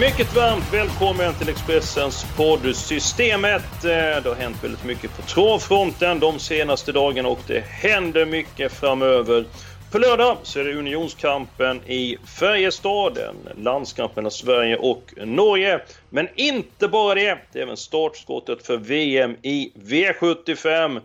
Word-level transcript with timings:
Mycket 0.00 0.36
varmt 0.36 0.72
välkommen 0.72 1.34
till 1.34 1.48
Expressens 1.48 2.26
podd 2.36 2.76
Systemet. 2.76 3.84
Eh, 3.84 3.90
det 4.22 4.24
har 4.24 4.34
hänt 4.34 4.64
väldigt 4.64 4.84
mycket 4.84 5.16
på 5.16 5.22
travfronten 5.22 6.20
de 6.20 6.38
senaste 6.38 6.92
dagarna 6.92 7.28
och 7.28 7.40
det 7.46 7.60
händer 7.60 8.26
mycket 8.26 8.72
framöver. 8.72 9.44
På 9.90 9.98
lördag 9.98 10.36
så 10.42 10.60
är 10.60 10.64
det 10.64 10.74
unionskampen 10.74 11.80
i 11.86 12.16
Färjestad, 12.38 13.18
en 13.18 13.62
landskamp 13.62 14.16
mellan 14.16 14.30
Sverige 14.30 14.76
och 14.76 15.14
Norge. 15.16 15.80
Men 16.10 16.28
inte 16.34 16.88
bara 16.88 17.14
det, 17.14 17.38
det 17.52 17.58
är 17.58 17.62
även 17.62 17.76
startskottet 17.76 18.66
för 18.66 18.76
VM 18.76 19.36
i 19.42 19.72
V75. 19.74 21.00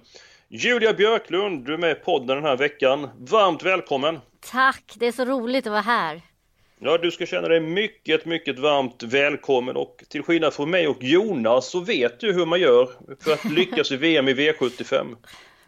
Julia 0.50 0.94
Björklund, 0.94 1.66
du 1.66 1.73
är 1.73 1.78
med 1.78 1.92
i 1.92 1.95
podden 1.95 2.36
den 2.36 2.45
här 2.45 2.58
veckan. 2.58 3.09
Varmt 3.17 3.64
välkommen! 3.64 4.20
Tack, 4.52 4.94
det 4.95 5.08
är 5.08 5.12
så 5.12 5.26
roligt 5.26 5.67
att 5.67 5.72
vara 5.72 5.81
här. 5.81 6.22
Ja, 6.80 6.98
du 6.98 7.12
ska 7.12 7.26
känna 7.26 7.47
dig 7.47 7.59
mycket, 7.59 8.25
mycket 8.25 8.59
varmt 8.59 9.03
välkommen 9.03 9.75
och 9.75 10.03
till 10.09 10.23
skillnad 10.23 10.53
från 10.53 10.70
mig 10.70 10.88
och 10.88 11.03
Jonas 11.03 11.69
så 11.69 11.80
vet 11.80 12.19
du 12.19 12.34
hur 12.34 12.45
man 12.45 12.59
gör 12.59 12.89
för 13.19 13.34
att 13.34 13.45
lyckas 13.45 13.92
i 13.92 13.97
VM 13.97 14.28
i 14.28 14.34
V75. 14.34 15.16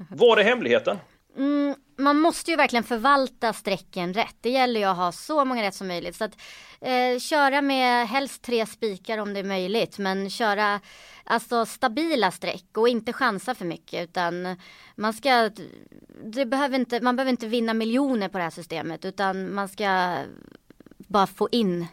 Vad 0.10 0.40
är 0.40 0.44
hemligheten? 0.44 0.98
Mm, 1.38 1.76
man 1.98 2.20
måste 2.20 2.52
ju 2.52 2.58
verkligen 2.58 2.84
förvalta 2.84 3.54
strecken 3.54 4.14
rätt. 4.14 4.36
Det 4.42 4.50
gäller 4.50 4.80
ju 4.80 4.86
att 4.86 4.98
ha 4.98 5.12
så 5.12 5.46
många 5.46 5.64
rätt 5.64 5.76
som 5.76 5.88
möjligt. 5.88 6.16
Så 6.16 6.24
att 6.24 6.38
eh, 6.82 7.20
köra 7.20 7.62
med 7.62 8.08
helst 8.08 8.42
tre 8.42 8.66
spikar 8.66 9.18
om 9.18 9.34
det 9.34 9.40
är 9.40 9.44
möjligt. 9.44 9.98
Men 9.98 10.30
köra 10.30 10.82
alltså 11.24 11.66
stabila 11.66 12.32
streck 12.32 12.78
och 12.78 12.90
inte 12.90 13.14
chansa 13.14 13.56
för 13.56 13.66
mycket. 13.66 14.10
Utan 14.10 14.58
man 14.96 15.14
ska, 15.14 15.50
det 16.24 16.46
behöver 16.46 16.80
inte, 16.80 17.02
man 17.02 17.16
behöver 17.16 17.32
inte 17.32 17.48
vinna 17.48 17.74
miljoner 17.74 18.30
på 18.30 18.38
det 18.38 18.44
här 18.44 18.52
systemet. 18.52 19.06
Utan 19.06 19.54
man 19.54 19.70
ska 19.70 20.16
bara 21.10 21.28
få 21.28 21.50
in 21.52 21.88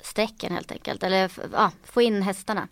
strecken 0.00 0.52
helt 0.52 0.72
enkelt. 0.72 1.02
Eller 1.02 1.30
ja, 1.52 1.72
få 1.84 2.02
in 2.02 2.22
hästarna. 2.22 2.68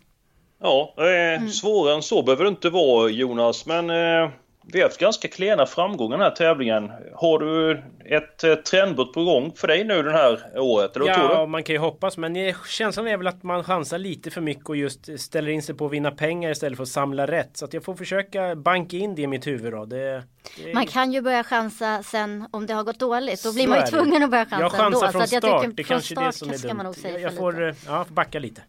Ja, 0.60 0.94
eh, 0.98 1.46
svårare 1.48 1.94
än 1.94 2.02
så 2.02 2.22
behöver 2.22 2.44
det 2.44 2.48
inte 2.48 2.70
vara 2.70 3.10
Jonas, 3.10 3.66
men 3.66 3.90
eh, 3.90 4.30
vi 4.72 4.80
har 4.80 4.88
haft 4.88 5.00
ganska 5.00 5.28
klena 5.28 5.66
framgångar 5.66 6.16
den 6.18 6.24
här 6.24 6.30
tävlingen. 6.36 6.90
Har 7.14 7.38
du 7.38 7.82
ett 8.04 8.44
eh, 8.44 8.54
trendbrott 8.54 9.12
på 9.12 9.24
gång 9.24 9.52
för 9.56 9.68
dig 9.68 9.84
nu 9.84 10.02
det 10.02 10.12
här 10.12 10.58
året? 10.58 10.96
Eller 10.96 11.06
Ja, 11.06 11.40
du? 11.40 11.46
man 11.46 11.62
kan 11.62 11.72
ju 11.74 11.78
hoppas, 11.78 12.16
men 12.16 12.36
eh, 12.36 12.56
känslan 12.68 13.06
är 13.08 13.16
väl 13.16 13.26
att 13.26 13.42
man 13.42 13.64
chansar 13.64 13.98
lite 13.98 14.30
för 14.30 14.40
mycket 14.40 14.68
och 14.68 14.76
just 14.76 15.20
ställer 15.20 15.48
in 15.50 15.62
sig 15.62 15.74
på 15.74 15.86
att 15.86 15.92
vinna 15.92 16.10
pengar 16.10 16.50
istället 16.50 16.76
för 16.76 16.82
att 16.82 16.88
samla 16.88 17.26
rätt. 17.26 17.56
Så 17.56 17.64
att 17.64 17.74
jag 17.74 17.84
får 17.84 17.94
försöka 17.94 18.54
banka 18.56 18.96
in 18.96 19.14
det 19.14 19.22
i 19.22 19.26
mitt 19.26 19.46
huvud 19.46 19.72
då. 19.72 19.84
Det, 19.84 20.22
det... 20.64 20.74
Man 20.74 20.86
kan 20.86 21.12
ju 21.12 21.20
börja 21.22 21.44
chansa 21.44 22.02
sen 22.02 22.46
om 22.50 22.66
det 22.66 22.74
har 22.74 22.82
gått 22.84 22.98
dåligt. 22.98 23.42
Då 23.42 23.52
blir 23.52 23.68
man 23.68 23.78
ju 23.80 23.86
tvungen 23.86 24.22
att 24.22 24.30
börja 24.30 24.44
chansa 24.46 24.62
Jag 24.64 24.72
chansar 24.72 25.06
ändå. 25.06 25.12
från 25.12 25.20
jag 25.20 25.28
start. 25.28 25.62
tycker 25.62 25.76
det 25.76 25.84
från 25.84 25.94
kanske 25.94 26.20
är 26.20 26.26
det 26.26 26.32
som 26.32 26.50
är 26.50 26.58
dumt. 26.58 27.20
Jag 27.22 27.34
får, 27.36 27.52
lite. 27.52 27.64
eh, 27.68 27.74
ja, 27.86 28.04
får 28.04 28.14
backa 28.14 28.38
lite. 28.38 28.62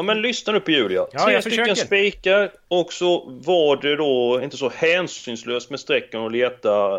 Ja 0.00 0.04
men 0.04 0.22
lyssna 0.22 0.52
nu 0.52 0.60
på 0.60 0.70
Julia. 0.70 1.06
Ja, 1.12 1.24
Tre 1.24 1.32
jag 1.32 1.42
stycken 1.42 1.76
spikar 1.76 2.52
och 2.68 2.92
så 2.92 3.30
var 3.30 3.76
det 3.76 3.96
då 3.96 4.40
inte 4.42 4.56
så 4.56 4.68
hänsynslöst 4.68 5.70
med 5.70 5.80
strecken 5.80 6.20
och 6.20 6.30
leta 6.30 6.98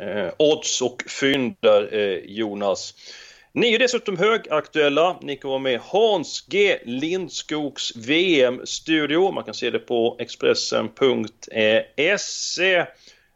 eh, 0.00 0.28
odds 0.38 0.82
och 0.82 1.02
fynd 1.20 1.56
där 1.60 1.94
eh, 1.94 2.18
Jonas. 2.24 2.94
Ni 3.52 3.74
är 3.74 3.78
dessutom 3.78 4.18
högaktuella. 4.18 5.16
Ni 5.22 5.36
kommer 5.36 5.52
vara 5.52 5.62
med 5.62 5.72
i 5.72 5.80
Hans 5.82 6.46
G 6.48 6.78
Lindskogs 6.84 7.96
VM-studio. 7.96 9.32
Man 9.32 9.44
kan 9.44 9.54
se 9.54 9.70
det 9.70 9.78
på 9.78 10.16
Expressen.se. 10.18 10.86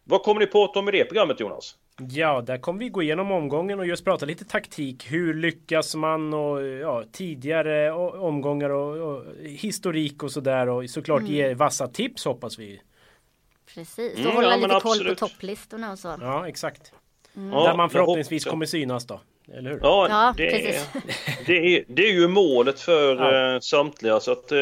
Vad 0.04 0.22
kommer 0.22 0.40
ni 0.40 0.46
prata 0.46 0.78
om 0.78 0.88
i 0.88 0.92
det 0.92 1.04
programmet 1.04 1.40
Jonas? 1.40 1.74
Ja, 2.08 2.40
där 2.40 2.58
kommer 2.58 2.78
vi 2.80 2.88
gå 2.88 3.02
igenom 3.02 3.30
omgången 3.32 3.78
och 3.78 3.86
just 3.86 4.04
prata 4.04 4.26
lite 4.26 4.44
taktik. 4.44 5.12
Hur 5.12 5.34
lyckas 5.34 5.94
man 5.94 6.34
och 6.34 6.62
ja, 6.66 7.04
tidigare 7.12 7.92
omgångar 7.92 8.70
och, 8.70 8.96
och 9.16 9.24
historik 9.42 10.22
och 10.22 10.32
sådär 10.32 10.68
och 10.68 10.90
såklart 10.90 11.20
Mm. 11.20 11.32
ge 11.32 11.54
vassa 11.54 11.88
tips 11.88 12.24
hoppas 12.24 12.58
vi. 12.58 12.80
Precis, 13.74 14.12
och 14.14 14.18
Mm, 14.20 14.34
hålla 14.34 14.48
ja, 14.50 14.56
lite 14.56 14.68
koll 14.68 14.76
absolut. 14.92 15.18
på 15.18 15.26
topplistorna 15.28 15.92
och 15.92 15.98
så. 15.98 16.14
Ja, 16.20 16.48
exakt. 16.48 16.92
Ja, 17.32 17.40
Där 17.40 17.76
man 17.76 17.90
förhoppningsvis 17.90 18.44
kommer 18.44 18.66
synas 18.66 19.06
då. 19.06 19.20
Eller 19.58 19.70
hur? 19.70 19.78
Ja, 19.82 20.06
Ja, 20.10 20.34
det, 20.36 20.46
är, 20.46 20.50
precis. 20.50 20.88
det, 21.46 21.56
är, 21.76 21.84
det 21.88 22.02
är 22.02 22.12
ju 22.12 22.28
målet 22.28 22.80
för 22.80 23.16
Ja. 23.16 23.54
eh, 23.54 23.60
samtliga. 23.60 24.20
Så 24.20 24.32
att, 24.32 24.52
eh, 24.52 24.58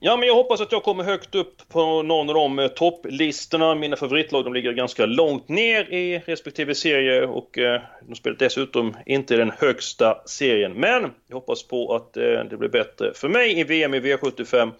ja, 0.00 0.16
men 0.16 0.22
jag 0.22 0.34
hoppas 0.34 0.60
att 0.60 0.72
jag 0.72 0.82
kommer 0.82 1.04
högt 1.04 1.34
upp 1.34 1.68
på 1.68 2.02
någon 2.02 2.28
av 2.28 2.34
de 2.34 2.58
eh, 2.58 2.68
topplistorna. 2.68 3.74
Mina 3.74 3.96
favoritlag 3.96 4.44
de 4.44 4.54
ligger 4.54 4.72
ganska 4.72 5.06
långt 5.06 5.48
ner 5.48 5.92
i 5.92 6.22
respektive 6.26 6.74
serie 6.74 7.26
och 7.26 7.58
eh, 7.58 7.80
de 8.08 8.14
spelar 8.14 8.36
dessutom 8.38 8.96
inte 9.06 9.36
den 9.36 9.52
högsta 9.58 10.22
serien. 10.26 10.72
Men 10.72 11.10
jag 11.28 11.36
hoppas 11.36 11.62
på 11.68 11.94
att 11.94 12.16
eh, 12.16 12.22
det 12.50 12.56
blir 12.56 12.68
bättre 12.68 13.12
för 13.14 13.28
mig 13.28 13.60
i 13.60 13.64
VM 13.64 13.94
i 13.94 14.00
V75. 14.00 14.70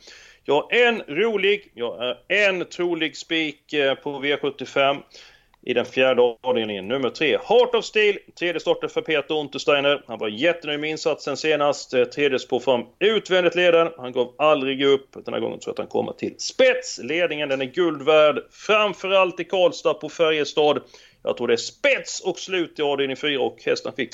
Jag 0.46 0.54
har 0.54 0.72
en 0.72 1.02
rolig, 1.08 1.72
jag 1.74 2.16
är 2.28 2.48
en 2.48 2.64
trolig 2.64 3.16
spik 3.16 3.72
eh, 3.72 3.94
på 3.94 4.10
V75 4.22 4.96
i 5.66 5.74
den 5.74 5.84
fjärde 5.84 6.22
avdelningen. 6.42 6.88
Nummer 6.88 7.10
tre, 7.10 7.38
Heart 7.48 7.74
of 7.74 7.84
Steel. 7.84 8.18
Tredje 8.38 8.60
starten 8.60 8.88
för 8.88 9.00
Peter 9.00 9.34
Untersteiner. 9.34 10.04
Han 10.06 10.18
var 10.18 10.28
jättenöjd 10.28 10.80
med 10.80 10.90
insatsen 10.90 11.36
senast. 11.36 11.94
Eh, 11.94 12.04
Tredje 12.04 12.38
spår 12.38 12.60
fram 12.60 12.84
utvändigt 12.98 13.54
leden. 13.54 13.88
Han 13.96 14.12
gav 14.12 14.34
aldrig 14.38 14.82
upp. 14.82 15.08
Den 15.24 15.34
här 15.34 15.40
gången 15.40 15.58
tror 15.58 15.68
jag 15.68 15.72
att 15.72 15.78
han 15.78 15.86
kommer 15.86 16.12
till 16.12 16.34
spets. 16.38 17.00
Ledningen 17.02 17.48
den 17.48 17.60
är 17.60 17.64
guld 17.66 18.02
värd. 18.02 18.38
Framförallt 18.50 19.40
i 19.40 19.44
Karlstad 19.44 19.94
på 19.94 20.08
Färjestad. 20.08 20.82
Jag 21.22 21.36
tror 21.36 21.48
det 21.48 21.54
är 21.54 21.56
spets 21.56 22.20
och 22.20 22.38
slut 22.38 22.78
i 22.78 22.82
avdelning 22.82 23.16
fyra 23.16 23.40
och 23.40 23.58
hästen 23.64 23.92
fick 23.92 24.10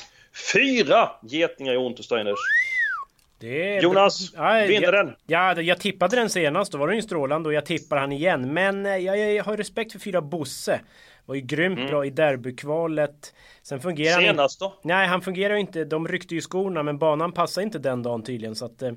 fyra 0.53 1.09
getingar 1.21 1.73
i 1.73 1.77
Untersteiners. 1.77 2.39
Är 3.43 3.81
Jonas, 3.81 4.33
Ja, 4.35 4.65
vinner 4.67 4.91
den? 4.91 5.15
Ja, 5.27 5.61
jag 5.61 5.79
tippade 5.79 6.15
den 6.15 6.29
senast. 6.29 6.71
Då 6.71 6.77
var 6.77 6.87
den 6.87 6.95
ju 6.95 7.01
strålande 7.01 7.49
och 7.49 7.53
jag 7.53 7.65
tippar 7.65 7.97
han 7.97 8.11
igen. 8.11 8.53
Men 8.53 8.85
eh, 8.85 8.97
jag, 8.97 9.33
jag 9.33 9.43
har 9.43 9.57
respekt 9.57 9.91
för 9.91 9.99
fyra 9.99 10.21
Bosse. 10.21 10.79
Var 11.25 11.35
ju 11.35 11.41
grymt 11.41 11.89
bra 11.89 12.05
i 12.05 12.09
derbykvalet. 12.09 13.33
Sen 13.63 13.79
fungerar 13.79 14.13
han. 14.13 14.23
Mm. 14.23 14.35
Senast 14.35 14.59
då? 14.59 14.73
Nej, 14.81 15.07
han 15.07 15.21
fungerar 15.21 15.53
ju 15.53 15.59
inte. 15.59 15.85
De 15.85 16.07
ryckte 16.07 16.35
ju 16.35 16.41
skorna, 16.41 16.83
men 16.83 16.97
banan 16.97 17.31
passar 17.31 17.61
inte 17.61 17.79
den 17.79 18.03
dagen 18.03 18.23
tydligen. 18.23 18.55
Så 18.55 18.65
att, 18.65 18.81
eh, 18.81 18.91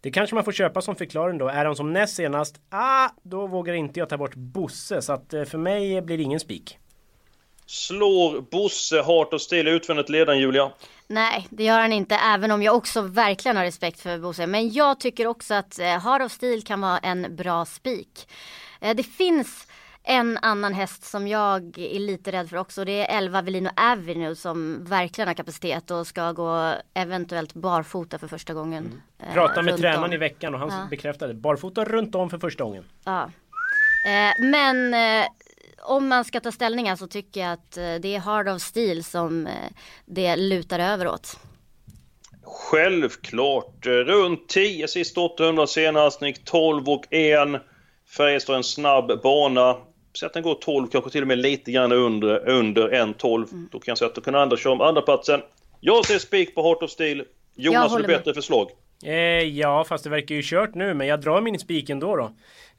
det 0.00 0.10
kanske 0.10 0.34
man 0.34 0.44
får 0.44 0.52
köpa 0.52 0.82
som 0.82 0.96
förklaring 0.96 1.38
då. 1.38 1.48
Är 1.48 1.64
han 1.64 1.76
som 1.76 1.92
näst 1.92 2.16
senast, 2.16 2.60
ah, 2.70 3.08
då 3.22 3.46
vågar 3.46 3.74
inte 3.74 4.00
jag 4.00 4.08
ta 4.08 4.16
bort 4.16 4.34
Bosse. 4.34 5.02
Så 5.02 5.12
att 5.12 5.34
eh, 5.34 5.44
för 5.44 5.58
mig 5.58 6.02
blir 6.02 6.16
det 6.16 6.22
ingen 6.22 6.40
spik. 6.40 6.78
Slår 7.66 8.40
Bosse 8.40 9.02
Heart 9.02 9.34
of 9.34 9.42
Steel 9.42 9.68
utvändigt 9.68 10.08
ledaren 10.08 10.38
Julia? 10.38 10.70
Nej, 11.06 11.46
det 11.50 11.64
gör 11.64 11.80
han 11.80 11.92
inte, 11.92 12.14
även 12.14 12.50
om 12.50 12.62
jag 12.62 12.76
också 12.76 13.02
verkligen 13.02 13.56
har 13.56 13.64
respekt 13.64 14.00
för 14.00 14.18
Bosse. 14.18 14.46
Men 14.46 14.72
jag 14.72 15.00
tycker 15.00 15.26
också 15.26 15.54
att 15.54 15.78
eh, 15.78 15.84
Heart 15.84 16.22
of 16.22 16.32
Steel 16.32 16.62
kan 16.62 16.80
vara 16.80 16.98
en 16.98 17.36
bra 17.36 17.64
spik. 17.64 18.28
Eh, 18.80 18.96
det 18.96 19.02
finns 19.02 19.66
en 20.04 20.38
annan 20.42 20.74
häst 20.74 21.04
som 21.04 21.28
jag 21.28 21.78
är 21.78 21.98
lite 21.98 22.32
rädd 22.32 22.48
för 22.50 22.56
också. 22.56 22.84
Det 22.84 23.06
är 23.06 23.18
11 23.18 23.42
Velino 23.42 23.70
Avenue 23.76 24.34
som 24.36 24.84
verkligen 24.84 25.28
har 25.28 25.34
kapacitet 25.34 25.90
och 25.90 26.06
ska 26.06 26.32
gå 26.32 26.74
eventuellt 26.94 27.54
barfota 27.54 28.18
för 28.18 28.26
första 28.28 28.54
gången. 28.54 29.02
eh, 29.18 29.32
Prata 29.34 29.62
med 29.62 29.76
tränaren 29.76 30.04
om. 30.04 30.12
i 30.12 30.16
veckan 30.16 30.54
och 30.54 30.60
han 30.60 30.68
Ja. 30.68 30.86
bekräftade. 30.90 31.34
Barfota 31.34 31.84
runt 31.84 32.14
om 32.14 32.30
för 32.30 32.38
första 32.38 32.64
gången. 32.64 32.84
Ja. 33.04 33.22
Eh, 34.06 34.44
men 34.50 34.94
eh, 34.94 35.26
om 35.82 36.08
man 36.08 36.24
ska 36.24 36.40
ta 36.40 36.52
ställning 36.52 36.96
så 36.96 37.06
tycker 37.06 37.40
jag 37.40 37.52
att 37.52 37.76
eh, 37.76 37.82
det 38.00 38.14
är 38.14 38.18
Hard 38.18 38.48
of 38.48 38.62
Steel 38.62 39.04
som 39.04 39.46
eh, 39.46 39.52
det 40.06 40.36
lutar 40.36 40.78
över 40.78 41.08
åt. 41.08 41.36
Självklart. 42.42 43.86
Eh, 43.86 43.90
Runt 43.90 44.48
10 44.48 44.88
sist 44.88 45.18
800 45.18 45.66
senast. 45.66 46.22
Gick 46.22 46.44
12 46.44 46.88
och 46.88 47.04
1. 47.10 47.62
Färjestad 48.16 48.56
en 48.56 48.64
snabb 48.64 49.22
bana. 49.22 49.76
Så 50.20 50.26
att 50.26 50.32
den 50.32 50.42
går 50.42 50.54
12, 50.54 50.88
kanske 50.88 51.10
till 51.10 51.22
och 51.22 51.28
med 51.28 51.38
lite 51.38 51.72
grann 51.72 51.92
under, 51.92 52.48
under 52.48 52.88
1.12. 52.88 53.68
Då 53.70 53.78
kan 53.78 53.92
jag 53.92 53.98
säga 53.98 54.08
att 54.08 54.14
då 54.14 54.20
kan 54.20 54.34
andra 54.34 54.56
köra 54.56 54.72
om 54.72 54.80
andra 54.80 55.02
platsen. 55.02 55.40
Jag 55.80 56.06
ser 56.06 56.18
spik 56.18 56.54
på 56.54 56.62
Heart 56.62 56.82
of 56.82 56.90
Steel. 56.90 57.24
Jonas, 57.56 57.92
har 57.92 57.98
du 57.98 58.06
med. 58.06 58.16
bättre 58.16 58.34
förslag? 58.34 58.70
Eh, 59.04 59.14
ja, 59.42 59.84
fast 59.84 60.04
det 60.04 60.10
verkar 60.10 60.34
ju 60.34 60.42
kört 60.44 60.74
nu, 60.74 60.94
men 60.94 61.06
jag 61.06 61.20
drar 61.20 61.40
min 61.40 61.58
spik 61.58 61.90
ändå 61.90 62.16
då. 62.16 62.24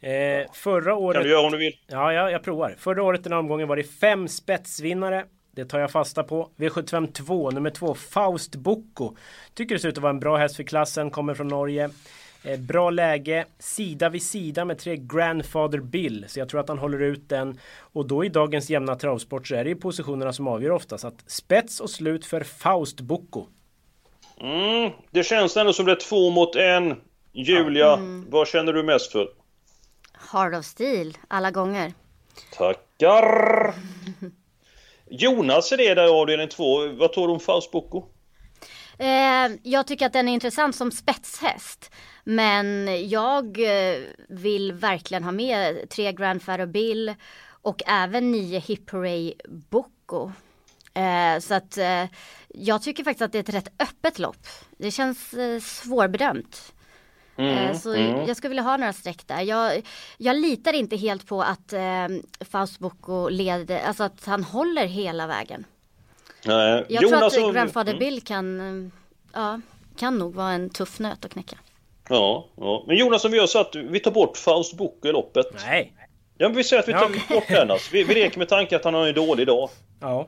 Eh, 0.08 0.52
förra 0.54 0.96
året... 0.96 1.16
Kan 1.16 1.24
du 1.24 1.30
göra 1.30 1.46
om 1.46 1.52
du 1.52 1.58
vill? 1.58 1.74
Ja, 1.88 2.14
ja, 2.14 2.32
jag 2.32 2.44
provar. 2.44 2.76
Förra 2.80 3.04
året 3.04 3.24
den 3.24 3.34
här 3.34 3.40
omgången 3.40 3.68
var 3.68 3.76
det 3.76 3.84
fem 3.84 4.28
spetsvinnare. 4.28 5.26
Det 5.56 5.66
tar 5.66 5.80
jag 5.80 5.92
fasta 5.92 6.24
på. 6.24 6.50
V75 6.58 7.12
2, 7.12 7.52
nummer 7.52 7.70
2, 7.70 7.96
Faust 7.96 8.56
Bocco. 8.56 9.16
Tycker 9.54 9.76
det 9.76 9.82
ser 9.82 9.90
ut 9.90 9.98
att 9.98 10.02
vara 10.02 10.10
en 10.10 10.20
bra 10.20 10.38
häst 10.38 10.56
för 10.56 10.64
klassen, 10.64 11.12
kommer 11.12 11.34
från 11.34 11.48
Norge. 11.48 11.90
Eh, 12.44 12.60
bra 12.60 12.90
läge, 12.90 13.46
sida 13.60 14.10
vid 14.10 14.24
sida 14.24 14.66
med 14.66 14.78
tre 14.78 14.98
Grandfather 14.98 15.80
Bill. 15.80 16.26
Så 16.28 16.40
jag 16.40 16.50
tror 16.50 16.60
att 16.60 16.70
han 16.70 16.78
håller 16.78 17.02
ut 17.02 17.30
den. 17.30 17.60
Och 17.80 18.08
då 18.08 18.26
i 18.26 18.30
dagens 18.30 18.70
jämna 18.70 18.96
travsport 18.96 19.48
så 19.48 19.56
är 19.56 19.64
det 19.64 19.70
ju 19.70 19.76
positionerna 19.76 20.34
som 20.34 20.48
avgör 20.48 20.72
ofta. 20.72 20.98
Så 20.98 21.08
att 21.08 21.24
spets 21.28 21.80
och 21.80 21.90
slut 21.90 22.26
för 22.26 22.44
Faust 22.44 23.02
Bocco. 23.02 23.46
Mm, 24.40 24.92
det 25.12 25.24
känns 25.24 25.58
ändå 25.58 25.74
som 25.74 25.86
det 25.86 25.92
är 25.92 25.96
två 25.96 26.30
mot 26.30 26.56
en. 26.56 27.02
Julia, 27.34 27.94
mm. 27.94 28.26
vad 28.30 28.48
känner 28.48 28.74
du 28.74 28.84
mest 28.84 29.12
för? 29.12 29.28
Heart 30.32 30.60
of 30.60 30.66
Steel, 30.66 31.18
alla 31.28 31.52
gånger. 31.52 31.94
Tackar! 32.54 33.74
Jonas 35.10 35.72
är 35.72 35.78
det 35.78 35.94
där 35.94 36.08
i 36.08 36.10
avdelning 36.10 36.48
två. 36.48 36.88
Vad 36.88 37.14
tror 37.14 37.28
du 37.28 37.34
om 37.34 37.40
Faust 37.40 37.72
Bocco? 37.72 38.04
Eh, 39.02 39.52
jag 39.64 39.88
tycker 39.88 40.06
att 40.06 40.14
den 40.14 40.28
är 40.28 40.34
intressant 40.34 40.76
som 40.76 40.92
spetshäst. 40.92 41.92
Men 42.24 42.88
jag 43.10 43.60
eh, 43.60 44.02
vill 44.30 44.74
verkligen 44.74 45.24
ha 45.24 45.32
med 45.32 45.90
tre 45.90 46.12
Grandfather 46.12 46.66
Bill 46.66 47.14
och 47.62 47.82
även 47.88 48.32
nio 48.32 48.60
Hip 48.60 48.90
Hooray 48.90 49.34
Bocco. 49.70 50.32
Eh, 50.94 51.40
så 51.40 51.54
att 51.54 51.78
eh, 51.78 52.06
jag 52.48 52.82
tycker 52.82 53.04
faktiskt 53.04 53.22
att 53.22 53.32
det 53.32 53.38
är 53.38 53.44
ett 53.44 53.66
rätt 53.66 53.82
öppet 53.82 54.20
lopp. 54.20 54.48
Det 54.78 54.92
känns 54.92 55.34
eh, 55.34 55.60
svårbedömt. 55.60 56.74
Mm, 57.38 57.58
eh, 57.58 57.78
så 57.78 57.94
mm. 57.94 58.28
jag 58.28 58.38
skulle 58.38 58.50
vilja 58.50 58.64
ha 58.64 58.78
några 58.78 58.94
streck 58.94 59.28
där. 59.28 59.42
Jag, 59.42 59.82
jag 60.18 60.36
litar 60.36 60.74
inte 60.74 60.96
helt 60.96 61.28
på 61.28 61.42
att 61.42 61.74
eh, 61.74 62.08
Faust 62.52 62.80
Bocco 62.80 63.30
leder, 63.30 63.80
alltså 63.80 64.04
att 64.04 64.26
han 64.26 64.44
håller 64.44 64.86
hela 64.86 65.28
vägen. 65.28 65.66
Nej. 66.46 66.86
Jag 66.90 67.04
Jonas 67.04 67.34
tror 67.34 67.50
att 67.50 67.56
Grandfather 67.56 67.94
mm. 67.94 68.00
Bill 68.00 68.22
kan, 68.22 68.92
ja, 69.34 69.62
kan 69.98 70.20
nog 70.20 70.36
vara 70.36 70.52
en 70.52 70.70
tuff 70.70 71.00
nöt 71.00 71.26
att 71.26 71.32
knäcka. 71.32 71.58
Ja, 72.10 72.48
ja. 72.56 72.84
men 72.88 72.98
Jonas 72.98 73.26
om 73.26 73.32
vi 73.32 73.38
gör 73.38 73.48
så 73.48 73.60
att 73.60 73.76
vi 73.76 74.00
tar 74.00 74.12
bort 74.12 74.38
Faust 74.38 74.78
Bocco 74.78 75.08
i 75.08 75.12
loppet. 75.12 75.46
Nej. 75.66 75.94
Ja 76.38 76.48
men 76.48 76.58
vi 76.58 76.64
säger 76.64 76.82
att 76.82 76.90
vi 76.90 76.94
tar 76.94 77.12
ja. 77.30 77.36
bort 77.36 77.48
den 77.48 77.72
alltså. 77.72 77.90
vi, 77.94 78.04
vi 78.04 78.14
leker 78.14 78.38
med 78.38 78.50
tanken 78.50 78.76
att 78.76 78.86
han 78.86 78.94
har 78.94 79.08
en 79.08 79.16
dålig 79.16 79.48
dag. 79.48 79.70
Ja. 80.00 80.28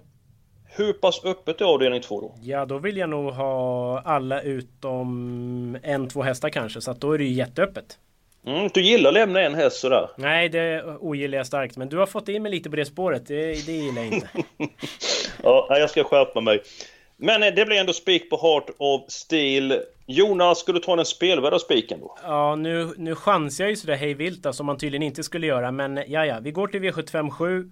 Hur 0.66 0.94
pass 0.94 1.26
öppet 1.26 1.62
är 1.62 1.66
avdelning 1.66 2.02
två 2.02 2.22
då? 2.22 2.36
Ja 2.42 2.66
då 2.66 2.78
vill 2.78 2.98
jag 2.98 3.10
nog 3.10 3.34
ha 3.34 4.00
alla 4.00 4.42
utom 4.42 5.78
en, 5.84 6.10
två 6.10 6.22
hästar 6.22 6.50
kanske. 6.50 6.82
Så 6.82 6.92
att 6.92 7.02
då 7.02 7.12
är 7.12 7.18
det 7.18 7.24
ju 7.24 7.34
jätteöppet. 7.34 7.98
Mm, 8.46 8.70
du 8.74 8.82
gillar 8.82 9.10
att 9.10 9.14
lämna 9.14 9.42
en 9.42 9.56
häst 9.56 9.80
sådär? 9.80 10.10
Nej 10.16 10.50
det 10.50 10.84
ogillar 11.00 11.38
jag 11.38 11.48
starkt. 11.48 11.78
Men 11.78 11.90
du 11.90 11.98
har 11.98 12.06
fått 12.06 12.30
in 12.30 12.44
mig 12.44 12.52
lite 12.52 12.70
på 12.70 12.76
det 12.76 12.86
spåret. 12.86 13.28
Det, 13.28 13.66
det 13.66 13.72
gillar 13.72 14.02
jag 14.04 14.14
inte. 14.14 14.28
ja, 15.44 15.68
jag 15.70 15.90
ska 15.90 16.04
skärpa 16.04 16.42
mig. 16.42 16.62
Men 17.18 17.44
eh, 17.44 17.54
det 17.54 17.66
blir 17.66 17.78
ändå 17.78 17.94
spik 17.94 18.30
på 18.30 18.38
Heart 18.38 18.70
of 18.78 19.02
Steel. 19.08 19.82
Jonas, 20.06 20.60
ska 20.60 20.72
du 20.72 20.80
ta 20.80 20.96
den 20.96 21.06
spelvärda 21.06 21.60
spiken 21.60 22.00
då? 22.00 22.18
Ja, 22.24 22.56
nu, 22.56 22.94
nu 22.98 23.16
chansar 23.16 23.64
jag 23.64 23.70
ju 23.72 23.76
sådär 23.76 23.96
hejvilt 23.96 24.56
som 24.56 24.66
man 24.66 24.78
tydligen 24.78 25.04
inte 25.04 25.24
skulle 25.24 25.48
göra. 25.48 25.72
Men 25.72 26.04
ja, 26.08 26.26
ja, 26.26 26.40
vi 26.42 26.52
går 26.52 26.68
till 26.68 26.82
V75 26.82 27.30
7. 27.30 27.72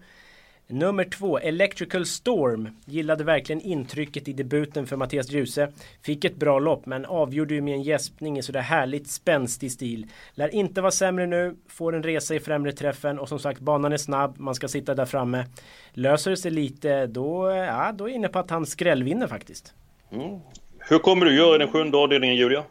Nummer 0.72 1.04
två, 1.04 1.40
Electrical 1.40 2.06
Storm. 2.06 2.70
Gillade 2.86 3.24
verkligen 3.24 3.62
intrycket 3.62 4.28
i 4.28 4.34
debuten 4.34 4.88
för 4.88 4.98
Mattias 4.98 5.32
Djuse. 5.32 5.72
Fick 6.02 6.26
ett 6.26 6.36
bra 6.36 6.60
lopp 6.60 6.86
men 6.86 7.06
avgjorde 7.06 7.54
ju 7.54 7.62
med 7.62 7.74
en 7.74 7.84
gäspning 7.84 8.38
i 8.38 8.44
sådär 8.44 8.62
härligt 8.62 9.08
spänstig 9.08 9.72
stil. 9.72 10.08
Lär 10.34 10.56
inte 10.56 10.82
vara 10.82 10.92
sämre 10.92 11.28
nu, 11.28 11.56
får 11.68 11.96
en 11.96 12.04
resa 12.04 12.36
i 12.36 12.40
främre 12.40 12.72
träffen 12.72 13.20
och 13.20 13.30
som 13.30 13.40
sagt 13.40 13.60
banan 13.60 13.94
är 13.94 13.98
snabb, 13.98 14.40
man 14.40 14.56
ska 14.56 14.68
sitta 14.68 14.96
där 14.96 15.06
framme. 15.06 15.46
Löser 15.94 16.32
det 16.32 16.38
sig 16.38 16.52
lite, 16.52 17.08
då, 17.08 17.52
ja, 17.52 17.92
då 17.92 18.06
är 18.06 18.10
jag 18.10 18.16
inne 18.16 18.28
på 18.28 18.40
att 18.40 18.50
han 18.50 18.66
skrällvinner 18.66 19.28
faktiskt. 19.28 19.74
Mm. 20.12 20.40
Hur 20.80 21.00
kommer 21.00 21.26
du 21.26 21.36
göra 21.36 21.56
i 21.56 21.58
den 21.58 21.72
sjunde 21.72 21.98
avdelningen 21.98 22.36
Julia? 22.36 22.64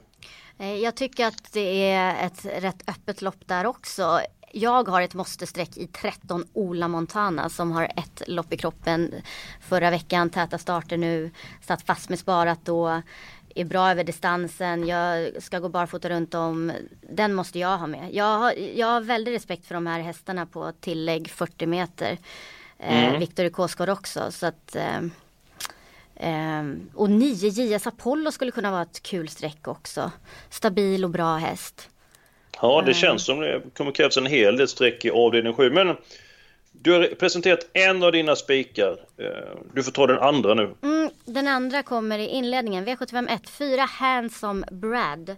Eh, 0.59 0.77
jag 0.77 0.95
tycker 0.95 1.27
att 1.27 1.53
det 1.53 1.91
är 1.91 2.27
ett 2.27 2.63
rätt 2.63 2.89
öppet 2.89 3.23
lopp 3.23 3.47
där 3.47 3.67
också 3.67 4.21
jag 4.53 4.89
har 4.89 5.03
ett 5.03 5.15
måste-streck 5.15 5.77
i 5.77 5.87
13 5.87 6.45
Ola 6.53 6.89
Montana 6.89 7.49
som 7.49 7.73
har 7.73 7.85
ett 7.85 8.23
lopp 8.27 8.53
i 8.53 8.57
kroppen 8.57 9.15
förra 9.61 9.91
veckan, 9.91 10.31
täta 10.31 10.59
starter 10.59 10.97
nu, 10.97 11.31
satt 11.61 11.83
fast 11.83 12.09
med 12.09 12.19
sparat 12.19 12.61
då, 12.65 13.03
är 13.55 13.65
bra 13.65 13.91
över 13.91 14.05
distansen, 14.05 14.87
jag 14.87 15.43
ska 15.43 15.59
gå 15.59 15.69
barfota 15.69 16.09
runt 16.09 16.35
om. 16.35 16.73
Den 17.13 17.35
måste 17.35 17.59
jag 17.59 17.79
ha 17.79 17.87
med. 17.87 18.15
Jag 18.15 18.39
har, 18.39 18.53
jag 18.53 18.87
har 18.87 19.01
väldigt 19.01 19.35
respekt 19.35 19.67
för 19.67 19.75
de 19.75 19.87
här 19.87 20.01
hästarna 20.01 20.47
på 20.47 20.73
tillägg 20.81 21.31
40 21.31 21.67
meter. 21.67 22.19
Eh, 22.79 23.09
mm. 23.09 23.21
Viktor 23.21 23.45
i 23.47 23.51
Kåsgård 23.51 23.89
också 23.89 24.31
så 24.31 24.47
att 24.47 24.77
eh, 24.77 24.99
eh, 26.15 26.65
och 26.95 27.11
9 27.11 27.49
JS 27.49 27.87
Apollo 27.87 28.33
skulle 28.33 28.51
kunna 28.51 28.71
vara 28.71 28.83
ett 28.83 29.03
kul 29.03 29.29
streck 29.29 29.69
också. 29.69 30.11
Stabil 30.51 31.05
och 31.05 31.11
bra 31.11 31.37
häst. 31.37 31.90
Ja, 32.63 32.83
det 32.87 32.95
känns 32.95 33.25
som 33.25 33.41
det 33.41 33.63
kommer 33.77 33.93
krävas 33.93 34.17
en 34.17 34.27
hel 34.27 34.57
del 34.57 34.69
streck 34.69 35.05
i 35.05 35.11
avdelning 35.11 35.55
7. 35.55 35.71
Men 35.71 35.97
du 36.73 36.93
har 36.93 37.15
presenterat 37.15 37.71
en 37.73 38.03
av 38.03 38.13
dina 38.13 38.37
spikar. 38.37 38.97
Eh, 39.17 39.59
du 39.75 39.83
får 39.83 39.93
ta 39.93 40.07
den 40.07 40.19
andra 40.19 40.55
nu. 40.55 40.75
Mm, 40.83 41.11
den 41.25 41.49
andra 41.49 41.83
kommer 41.83 42.19
i 42.19 42.27
inledningen. 42.27 42.87
V751 42.87 43.49
4 43.49 43.83
Handsome 43.83 44.67
Brad. 44.71 45.37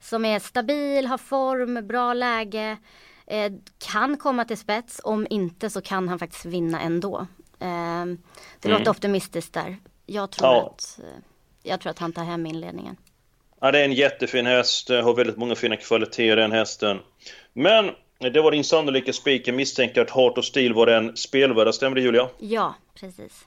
Som 0.00 0.24
är 0.24 0.38
stabil, 0.38 1.06
har 1.06 1.18
form, 1.18 1.86
bra 1.86 2.14
läge. 2.14 2.76
Eh, 3.26 3.52
kan 3.78 4.16
komma 4.16 4.44
till 4.44 4.58
spets. 4.58 5.00
Om 5.04 5.26
inte 5.30 5.70
så 5.70 5.80
kan 5.80 6.08
han 6.08 6.18
faktiskt 6.18 6.44
vinna 6.44 6.80
ändå. 6.80 7.18
Eh, 7.58 8.04
det 8.60 8.68
mm. 8.68 8.78
låter 8.78 8.90
optimistiskt 8.90 9.54
där. 9.54 9.76
Jag 10.06 10.30
tror, 10.30 10.48
ja. 10.48 10.74
att, 10.74 10.98
eh, 10.98 11.22
jag 11.62 11.80
tror 11.80 11.90
att 11.90 11.98
han 11.98 12.12
tar 12.12 12.24
hem 12.24 12.46
inledningen. 12.46 12.96
Ja, 13.60 13.70
det 13.70 13.78
är 13.78 13.84
en 13.84 13.92
jättefin 13.92 14.46
häst, 14.46 14.88
har 14.88 15.14
väldigt 15.14 15.36
många 15.36 15.54
fina 15.54 15.76
kvaliteter 15.76 16.36
den 16.36 16.52
hästen. 16.52 16.98
Men 17.52 17.90
det 18.18 18.40
var 18.40 18.50
din 18.50 18.64
sannolika 18.64 19.12
spik. 19.12 19.48
Jag 19.48 19.54
misstänker 19.54 20.00
att 20.00 20.10
Heart 20.10 20.38
of 20.38 20.44
Steel 20.44 20.74
var 20.74 20.86
den 20.86 21.16
spelvärda, 21.16 21.72
stämmer 21.72 21.96
det 21.96 22.02
Julia? 22.02 22.28
Ja, 22.38 22.74
precis. 23.00 23.46